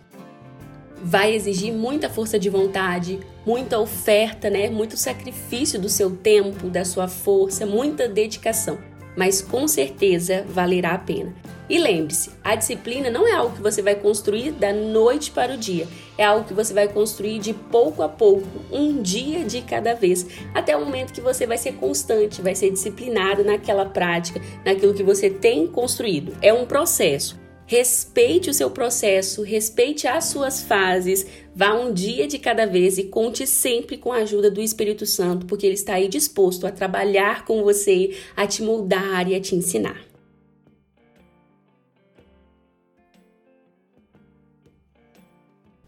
vai 1.02 1.34
exigir 1.36 1.74
muita 1.74 2.10
força 2.10 2.40
de 2.40 2.50
vontade, 2.50 3.20
muita 3.48 3.80
oferta, 3.80 4.50
né? 4.50 4.70
Muito 4.70 4.98
sacrifício 4.98 5.80
do 5.80 5.88
seu 5.88 6.12
tempo, 6.12 6.68
da 6.68 6.84
sua 6.84 7.08
força, 7.08 7.66
muita 7.66 8.06
dedicação. 8.06 8.78
Mas 9.16 9.42
com 9.42 9.66
certeza 9.70 10.46
valerá 10.50 10.92
a 10.92 10.98
pena. 10.98 11.34
E 11.70 11.78
lembre-se, 11.78 12.30
a 12.44 12.56
disciplina 12.56 13.10
não 13.10 13.26
é 13.26 13.32
algo 13.32 13.56
que 13.56 13.62
você 13.62 13.82
vai 13.82 13.96
construir 13.96 14.52
da 14.52 14.74
noite 14.74 15.32
para 15.32 15.54
o 15.54 15.58
dia, 15.58 15.88
é 16.18 16.26
algo 16.26 16.46
que 16.46 16.54
você 16.54 16.74
vai 16.74 16.90
construir 16.90 17.40
de 17.40 17.54
pouco 17.54 18.04
a 18.04 18.10
pouco, 18.10 18.46
um 18.72 19.02
dia 19.02 19.46
de 19.46 19.62
cada 19.62 19.94
vez, 19.94 20.26
até 20.54 20.76
o 20.76 20.82
momento 20.82 21.14
que 21.14 21.22
você 21.22 21.46
vai 21.46 21.58
ser 21.58 21.74
constante, 21.74 22.42
vai 22.42 22.56
ser 22.56 22.70
disciplinado 22.72 23.46
naquela 23.46 23.86
prática, 23.86 24.42
naquilo 24.66 24.94
que 24.94 25.04
você 25.04 25.30
tem 25.30 25.68
construído. 25.68 26.38
É 26.42 26.54
um 26.54 26.66
processo. 26.66 27.47
Respeite 27.67 28.49
o 28.49 28.53
seu 28.53 28.71
processo, 28.71 29.43
respeite 29.43 30.08
as 30.08 30.23
suas 30.25 30.62
fases, 30.62 31.27
vá 31.53 31.73
um 31.73 31.93
dia 31.93 32.25
de 32.25 32.39
cada 32.39 32.65
vez 32.65 32.97
e 32.97 33.03
conte 33.03 33.45
sempre 33.45 33.97
com 33.97 34.13
a 34.13 34.19
ajuda 34.19 34.49
do 34.49 34.62
Espírito 34.62 35.06
Santo, 35.06 35.45
porque 35.45 35.65
ele 35.65 35.75
está 35.75 35.95
aí 35.95 36.08
disposto 36.08 36.65
a 36.65 36.71
trabalhar 36.71 37.43
com 37.43 37.62
você, 37.63 38.15
a 38.38 38.47
te 38.47 38.63
moldar 38.63 39.30
e 39.30 39.36
a 39.36 39.41
te 39.41 39.53
ensinar. 39.53 40.01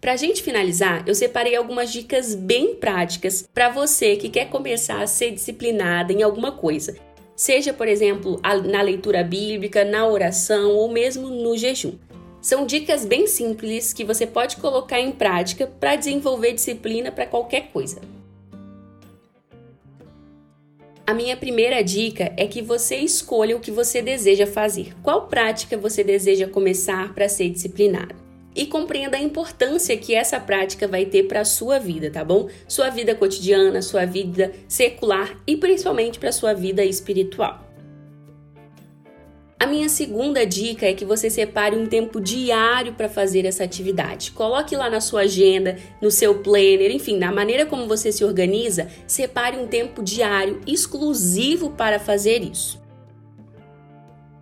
Para 0.01 0.13
a 0.13 0.17
gente 0.17 0.43
finalizar, 0.43 1.07
eu 1.07 1.15
separei 1.15 1.55
algumas 1.55 1.93
dicas 1.93 2.35
bem 2.35 2.75
práticas 2.75 3.47
para 3.53 3.69
você 3.69 4.17
que 4.17 4.27
quer 4.27 4.49
começar 4.49 5.01
a 5.01 5.07
ser 5.07 5.31
disciplinada 5.31 6.11
em 6.11 6.23
alguma 6.23 6.51
coisa 6.51 7.08
seja, 7.39 7.71
por 7.71 7.87
exemplo, 7.87 8.37
na 8.69 8.81
leitura 8.81 9.23
bíblica, 9.23 9.85
na 9.85 10.05
oração 10.05 10.75
ou 10.75 10.91
mesmo 10.91 11.29
no 11.29 11.55
jejum. 11.57 11.93
São 12.41 12.65
dicas 12.65 13.05
bem 13.05 13.27
simples 13.27 13.93
que 13.93 14.03
você 14.03 14.27
pode 14.27 14.57
colocar 14.57 14.99
em 14.99 15.13
prática 15.13 15.65
para 15.65 15.95
desenvolver 15.95 16.51
disciplina 16.51 17.13
para 17.13 17.25
qualquer 17.25 17.71
coisa. 17.71 18.01
A 21.07 21.13
minha 21.13 21.37
primeira 21.37 21.81
dica 21.81 22.33
é 22.35 22.45
que 22.45 22.61
você 22.61 22.97
escolha 22.97 23.55
o 23.55 23.61
que 23.61 23.71
você 23.71 24.01
deseja 24.01 24.45
fazer. 24.45 24.93
Qual 25.01 25.27
prática 25.27 25.77
você 25.77 26.03
deseja 26.03 26.45
começar 26.45 27.13
para 27.13 27.29
ser 27.29 27.49
disciplinado? 27.49 28.28
E 28.59 28.65
compreenda 28.65 29.15
a 29.15 29.21
importância 29.21 29.95
que 29.95 30.13
essa 30.13 30.37
prática 30.37 30.85
vai 30.85 31.05
ter 31.05 31.23
para 31.23 31.39
a 31.39 31.45
sua 31.45 31.79
vida, 31.79 32.11
tá 32.11 32.25
bom? 32.25 32.49
Sua 32.67 32.89
vida 32.89 33.15
cotidiana, 33.15 33.81
sua 33.81 34.05
vida 34.05 34.51
secular 34.67 35.33
e 35.47 35.55
principalmente 35.55 36.19
para 36.19 36.33
sua 36.33 36.53
vida 36.53 36.83
espiritual. 36.83 37.65
A 39.57 39.65
minha 39.65 39.87
segunda 39.87 40.45
dica 40.45 40.85
é 40.85 40.93
que 40.93 41.05
você 41.05 41.29
separe 41.29 41.77
um 41.77 41.85
tempo 41.85 42.19
diário 42.19 42.93
para 42.93 43.07
fazer 43.07 43.45
essa 43.45 43.63
atividade. 43.63 44.31
Coloque 44.31 44.75
lá 44.75 44.89
na 44.89 44.99
sua 44.99 45.21
agenda, 45.21 45.77
no 46.01 46.11
seu 46.11 46.39
planner, 46.39 46.91
enfim, 46.91 47.17
na 47.17 47.31
maneira 47.31 47.65
como 47.65 47.87
você 47.87 48.11
se 48.11 48.25
organiza, 48.25 48.89
separe 49.07 49.57
um 49.57 49.67
tempo 49.67 50.03
diário 50.03 50.59
exclusivo 50.67 51.69
para 51.71 51.97
fazer 51.97 52.43
isso. 52.43 52.78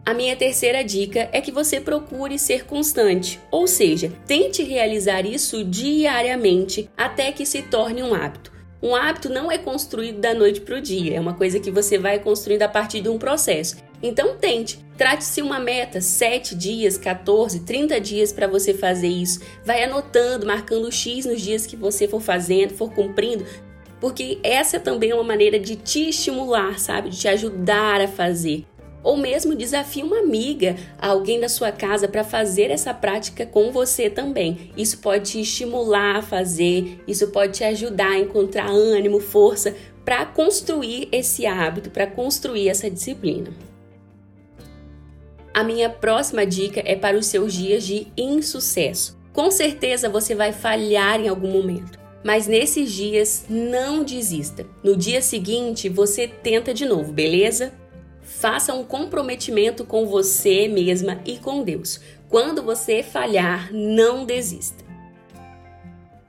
A 0.08 0.13
minha 0.13 0.38
terceira 0.38 0.86
dica 0.86 1.28
é 1.34 1.41
que 1.41 1.52
você 1.52 1.82
procure 1.82 2.39
ser 2.39 2.65
constante, 2.65 3.41
ou 3.52 3.67
seja, 3.67 4.10
tente 4.26 4.63
realizar 4.63 5.26
isso 5.26 5.65
diariamente 5.65 6.89
até 6.96 7.30
que 7.30 7.46
se 7.46 7.63
torne 7.63 8.02
um 8.02 8.13
hábito. 8.13 8.50
Um 8.82 8.96
hábito 8.96 9.28
não 9.28 9.52
é 9.52 9.58
construído 9.58 10.22
da 10.22 10.34
noite 10.34 10.62
para 10.62 10.78
o 10.78 10.82
dia, 10.82 11.17
é 11.17 11.20
uma 11.20 11.34
coisa 11.34 11.60
que 11.60 11.70
você 11.70 11.98
vai 11.98 12.20
construindo 12.20 12.62
a 12.62 12.70
partir 12.70 13.02
de 13.02 13.10
um 13.10 13.17
processo. 13.17 13.76
Então 14.02 14.38
tente, 14.38 14.80
trate-se 14.98 15.41
uma 15.41 15.60
meta, 15.60 16.00
7 16.00 16.56
dias, 16.56 16.98
14, 16.98 17.65
30 17.65 18.00
dias 18.00 18.32
para 18.32 18.48
você 18.48 18.74
fazer 18.74 19.10
isso. 19.10 19.41
Vai 19.65 19.84
anotando, 19.84 20.48
marcando 20.48 20.89
X 20.89 21.26
nos 21.26 21.41
dias 21.41 21.65
que 21.65 21.76
você 21.76 22.08
for 22.08 22.22
fazendo, 22.22 22.74
for 22.74 22.93
cumprindo, 22.93 23.46
porque 24.00 24.39
essa 24.41 24.80
também 24.80 25.10
é 25.10 25.15
uma 25.15 25.24
maneira 25.26 25.60
de 25.60 25.76
te 25.76 26.08
estimular, 26.08 26.80
sabe? 26.80 27.10
De 27.10 27.17
te 27.17 27.28
ajudar 27.28 28.00
a 28.00 28.08
fazer 28.08 28.63
ou 29.08 29.15
mesmo 29.15 29.56
desafie 29.56 30.04
uma 30.04 30.20
amiga, 30.20 30.76
alguém 31.00 31.39
da 31.39 31.48
sua 31.48 31.72
casa 31.72 32.10
para 32.10 32.26
fazer 32.26 32.70
essa 32.72 32.93
prática 32.93 33.46
com 33.46 33.72
você 33.72 34.10
também. 34.10 34.70
Isso 34.76 34.98
pode 34.98 35.32
te 35.32 35.39
estimular 35.39 36.17
a 36.17 36.22
fazer, 36.22 37.02
isso 37.08 37.28
pode 37.30 37.54
te 37.54 37.63
ajudar 37.63 38.10
a 38.10 38.20
encontrar 38.20 38.70
ânimo, 38.70 39.22
força 39.22 39.74
para 40.04 40.26
construir 40.26 41.08
esse 41.10 41.46
hábito, 41.46 41.89
para 41.89 42.06
construir 42.06 42.67
essa 42.67 42.89
disciplina. 42.89 43.48
A 45.54 45.63
minha 45.63 45.89
próxima 45.89 46.46
dica 46.46 46.84
é 46.84 46.93
para 46.93 47.17
os 47.17 47.28
seus 47.28 47.54
dias 47.54 47.86
de 47.86 48.08
insucesso. 48.17 49.17
Com 49.32 49.50
certeza 49.50 50.10
você 50.10 50.36
vai 50.36 50.52
falhar 50.52 51.17
em 51.22 51.30
algum 51.30 51.50
momento. 51.50 51.98
Mas 52.26 52.46
nesses 52.46 52.91
dias, 52.91 53.46
não 53.48 54.04
desista. 54.04 54.65
No 54.84 54.98
dia 54.98 55.22
seguinte, 55.22 55.88
você 55.88 56.28
tenta 56.28 56.74
de 56.74 56.86
novo, 56.86 57.13
beleza? 57.13 57.72
Faça 58.39 58.71
um 58.71 58.84
comprometimento 58.84 59.84
com 59.84 60.06
você 60.06 60.67
mesma 60.67 61.19
e 61.26 61.38
com 61.38 61.63
Deus. 61.63 62.00
Quando 62.30 62.62
você 62.62 63.02
falhar, 63.02 63.73
não 63.73 64.26
desista. 64.26 64.86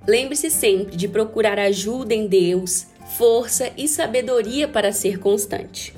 Lembre-se 0.06 0.50
sempre 0.50 0.96
de 0.96 1.06
procurar 1.06 1.58
ajuda 1.58 2.14
em 2.14 2.26
Deus, 2.26 2.86
força 3.18 3.70
e 3.76 3.86
sabedoria 3.86 4.66
para 4.66 4.90
ser 4.90 5.18
constante. 5.18 5.94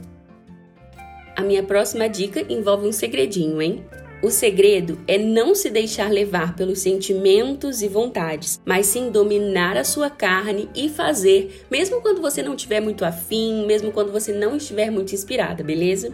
A 1.36 1.42
minha 1.42 1.62
próxima 1.62 2.08
dica 2.08 2.44
envolve 2.52 2.88
um 2.88 2.92
segredinho, 2.92 3.62
hein? 3.62 3.84
O 4.22 4.30
segredo 4.30 4.98
é 5.08 5.16
não 5.16 5.54
se 5.54 5.70
deixar 5.70 6.12
levar 6.12 6.54
pelos 6.54 6.80
sentimentos 6.80 7.80
e 7.80 7.88
vontades, 7.88 8.60
mas 8.66 8.84
sim 8.84 9.10
dominar 9.10 9.78
a 9.78 9.84
sua 9.84 10.10
carne 10.10 10.68
e 10.74 10.90
fazer, 10.90 11.64
mesmo 11.70 12.02
quando 12.02 12.20
você 12.20 12.42
não 12.42 12.54
estiver 12.54 12.80
muito 12.80 13.02
afim, 13.02 13.64
mesmo 13.64 13.90
quando 13.90 14.12
você 14.12 14.30
não 14.30 14.56
estiver 14.56 14.90
muito 14.90 15.14
inspirada, 15.14 15.64
beleza? 15.64 16.12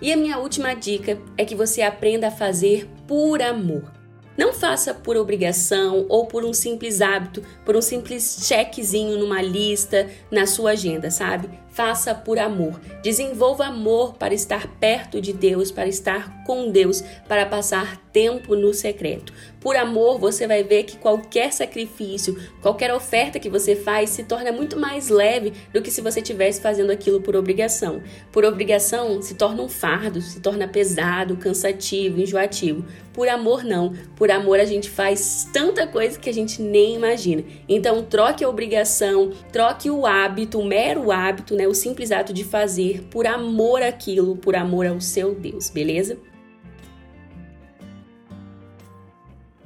E 0.00 0.12
a 0.12 0.16
minha 0.16 0.38
última 0.38 0.72
dica 0.72 1.18
é 1.36 1.44
que 1.44 1.56
você 1.56 1.82
aprenda 1.82 2.28
a 2.28 2.30
fazer 2.30 2.88
por 3.08 3.42
amor. 3.42 3.92
Não 4.36 4.52
faça 4.52 4.94
por 4.94 5.16
obrigação 5.16 6.06
ou 6.08 6.26
por 6.26 6.44
um 6.44 6.52
simples 6.52 7.00
hábito, 7.00 7.42
por 7.64 7.76
um 7.76 7.82
simples 7.82 8.38
chequezinho 8.42 9.18
numa 9.18 9.42
lista, 9.42 10.08
na 10.30 10.46
sua 10.46 10.72
agenda, 10.72 11.10
sabe? 11.10 11.48
Faça 11.74 12.14
por 12.14 12.38
amor. 12.38 12.80
Desenvolva 13.02 13.66
amor 13.66 14.14
para 14.14 14.32
estar 14.32 14.68
perto 14.78 15.20
de 15.20 15.32
Deus, 15.32 15.72
para 15.72 15.88
estar 15.88 16.44
com 16.44 16.70
Deus, 16.70 17.02
para 17.28 17.44
passar 17.44 18.00
tempo 18.12 18.54
no 18.54 18.72
secreto. 18.72 19.32
Por 19.60 19.76
amor, 19.76 20.18
você 20.18 20.46
vai 20.46 20.62
ver 20.62 20.84
que 20.84 20.98
qualquer 20.98 21.52
sacrifício, 21.52 22.38
qualquer 22.62 22.94
oferta 22.94 23.40
que 23.40 23.48
você 23.48 23.74
faz 23.74 24.10
se 24.10 24.22
torna 24.22 24.52
muito 24.52 24.78
mais 24.78 25.08
leve 25.08 25.52
do 25.72 25.82
que 25.82 25.90
se 25.90 26.00
você 26.00 26.20
estivesse 26.20 26.60
fazendo 26.60 26.90
aquilo 26.90 27.20
por 27.20 27.34
obrigação. 27.34 28.02
Por 28.30 28.44
obrigação, 28.44 29.20
se 29.20 29.34
torna 29.34 29.62
um 29.62 29.68
fardo, 29.68 30.20
se 30.20 30.38
torna 30.40 30.68
pesado, 30.68 31.36
cansativo, 31.36 32.20
enjoativo. 32.20 32.84
Por 33.14 33.28
amor, 33.28 33.64
não. 33.64 33.94
Por 34.16 34.30
amor, 34.30 34.60
a 34.60 34.64
gente 34.64 34.90
faz 34.90 35.48
tanta 35.52 35.86
coisa 35.86 36.18
que 36.18 36.28
a 36.28 36.34
gente 36.34 36.60
nem 36.60 36.96
imagina. 36.96 37.44
Então, 37.68 38.02
troque 38.02 38.44
a 38.44 38.48
obrigação, 38.48 39.30
troque 39.50 39.88
o 39.88 40.04
hábito, 40.04 40.58
o 40.58 40.64
mero 40.64 41.10
hábito, 41.10 41.54
né, 41.64 41.68
o 41.68 41.74
simples 41.74 42.12
ato 42.12 42.32
de 42.32 42.44
fazer 42.44 43.02
por 43.10 43.26
amor 43.26 43.82
àquilo, 43.82 44.36
por 44.36 44.54
amor 44.54 44.86
ao 44.86 45.00
seu 45.00 45.34
Deus, 45.34 45.70
beleza? 45.70 46.18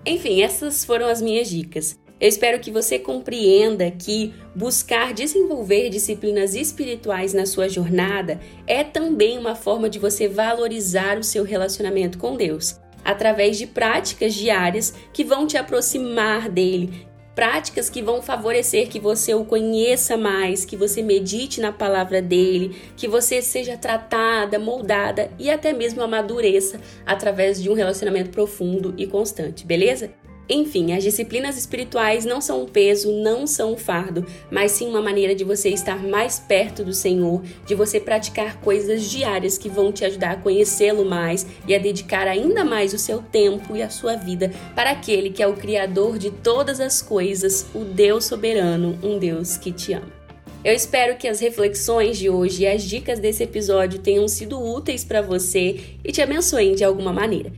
Enfim, 0.07 0.43
essas 0.43 0.85
foram 0.85 1.07
as 1.07 1.21
minhas 1.21 1.49
dicas. 1.49 1.99
Eu 2.21 2.29
espero 2.29 2.59
que 2.59 2.71
você 2.71 2.99
compreenda 2.99 3.91
que 3.91 4.35
buscar 4.55 5.13
desenvolver 5.13 5.89
disciplinas 5.89 6.55
espirituais 6.55 7.33
na 7.33 7.47
sua 7.47 7.69
jornada 7.69 8.41
é 8.67 8.83
também 8.83 9.39
uma 9.39 9.55
forma 9.55 9.89
de 9.89 9.99
você 9.99 10.27
valorizar 10.27 11.19
o 11.19 11.23
seu 11.23 11.45
relacionamento 11.45 12.19
com 12.19 12.37
Deus, 12.37 12.81
através 13.05 13.57
de 13.57 13.69
práticas 13.69 14.35
diárias 14.35 14.93
que 15.13 15.23
vão 15.23 15.47
te 15.47 15.57
aproximar 15.57 16.49
dele, 16.49 17.08
práticas 17.39 17.89
que 17.89 18.03
vão 18.03 18.21
favorecer 18.21 18.89
que 18.89 18.99
você 18.99 19.33
o 19.33 19.45
conheça 19.45 20.17
mais, 20.17 20.65
que 20.65 20.77
você 20.77 21.03
medite 21.03 21.61
na 21.61 21.71
palavra 21.71 22.21
dele, 22.21 22.75
que 22.97 23.07
você 23.07 23.41
seja 23.41 23.77
tratada, 23.77 24.59
moldada 24.59 25.31
e 25.39 25.49
até 25.49 25.73
mesmo 25.73 26.03
amadureça 26.03 26.81
através 27.07 27.63
de 27.63 27.71
um 27.71 27.75
relacionamento 27.75 28.31
profundo 28.31 28.93
e 28.99 29.07
constante, 29.07 29.65
beleza? 29.65 30.11
Enfim, 30.49 30.95
as 30.95 31.05
disciplinas 31.05 31.59
espirituais 31.59 32.25
não 32.25 32.41
são 32.41 32.63
um 32.63 32.67
peso, 32.67 33.13
não 33.13 33.47
são 33.47 33.75
um 33.75 33.77
fardo, 33.77 34.25
mas 34.51 34.73
sim 34.73 34.89
uma 34.89 35.03
maneira 35.03 35.35
de 35.35 35.45
você 35.45 35.69
estar 35.69 36.03
mais 36.03 36.39
perto 36.39 36.83
do 36.83 36.95
Senhor, 36.95 37.43
de 37.67 37.75
você 37.75 38.01
praticar 38.01 38.59
coisas 38.61 39.11
diárias 39.11 39.59
que 39.59 39.69
vão 39.69 39.93
te 39.93 40.07
ajudar 40.07 40.31
a 40.31 40.37
conhecê-lo 40.37 41.05
mais 41.05 41.47
e 41.67 41.75
a 41.75 41.79
dedicar 41.79 42.27
ainda 42.27 42.65
mais 42.65 42.95
o 42.95 42.99
seu 42.99 43.21
tempo 43.21 43.77
e 43.77 43.83
a 43.83 43.91
sua 43.91 44.17
vida 44.17 44.51
para 44.75 44.91
aquele 44.91 45.29
que 45.29 45.43
é 45.43 45.47
o 45.47 45.57
Criador 45.57 46.17
de 46.17 46.31
todas 46.31 46.81
as 46.81 47.03
coisas, 47.03 47.67
o 47.75 47.81
Deus 47.81 48.25
soberano, 48.25 48.99
um 49.03 49.19
Deus 49.19 49.59
que 49.59 49.71
te 49.71 49.93
ama. 49.93 50.19
Eu 50.65 50.73
espero 50.73 51.17
que 51.17 51.29
as 51.29 51.41
reflexões 51.41 52.19
de 52.19 52.31
hoje 52.31 52.63
e 52.63 52.67
as 52.67 52.83
dicas 52.83 53.19
desse 53.19 53.43
episódio 53.43 53.99
tenham 53.99 54.27
sido 54.27 54.61
úteis 54.61 55.05
para 55.05 55.21
você 55.21 55.79
e 56.03 56.11
te 56.11 56.23
abençoem 56.23 56.75
de 56.75 56.83
alguma 56.83 57.13
maneira 57.13 57.53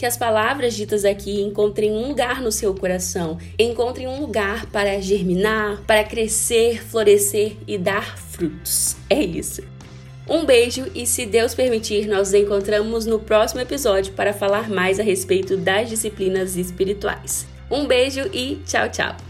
que 0.00 0.06
as 0.06 0.16
palavras 0.16 0.72
ditas 0.72 1.04
aqui 1.04 1.42
encontrem 1.42 1.92
um 1.92 2.08
lugar 2.08 2.40
no 2.40 2.50
seu 2.50 2.74
coração, 2.74 3.36
encontrem 3.58 4.08
um 4.08 4.18
lugar 4.18 4.64
para 4.64 4.98
germinar, 4.98 5.82
para 5.86 6.02
crescer, 6.02 6.82
florescer 6.82 7.58
e 7.66 7.76
dar 7.76 8.16
frutos. 8.16 8.96
É 9.10 9.22
isso. 9.22 9.62
Um 10.26 10.46
beijo 10.46 10.86
e, 10.94 11.06
se 11.06 11.26
Deus 11.26 11.54
permitir, 11.54 12.06
nós 12.06 12.32
nos 12.32 12.34
encontramos 12.34 13.04
no 13.04 13.18
próximo 13.18 13.60
episódio 13.60 14.14
para 14.14 14.32
falar 14.32 14.70
mais 14.70 14.98
a 14.98 15.02
respeito 15.02 15.54
das 15.58 15.90
disciplinas 15.90 16.56
espirituais. 16.56 17.46
Um 17.70 17.86
beijo 17.86 18.22
e 18.32 18.58
tchau, 18.64 18.88
tchau! 18.88 19.29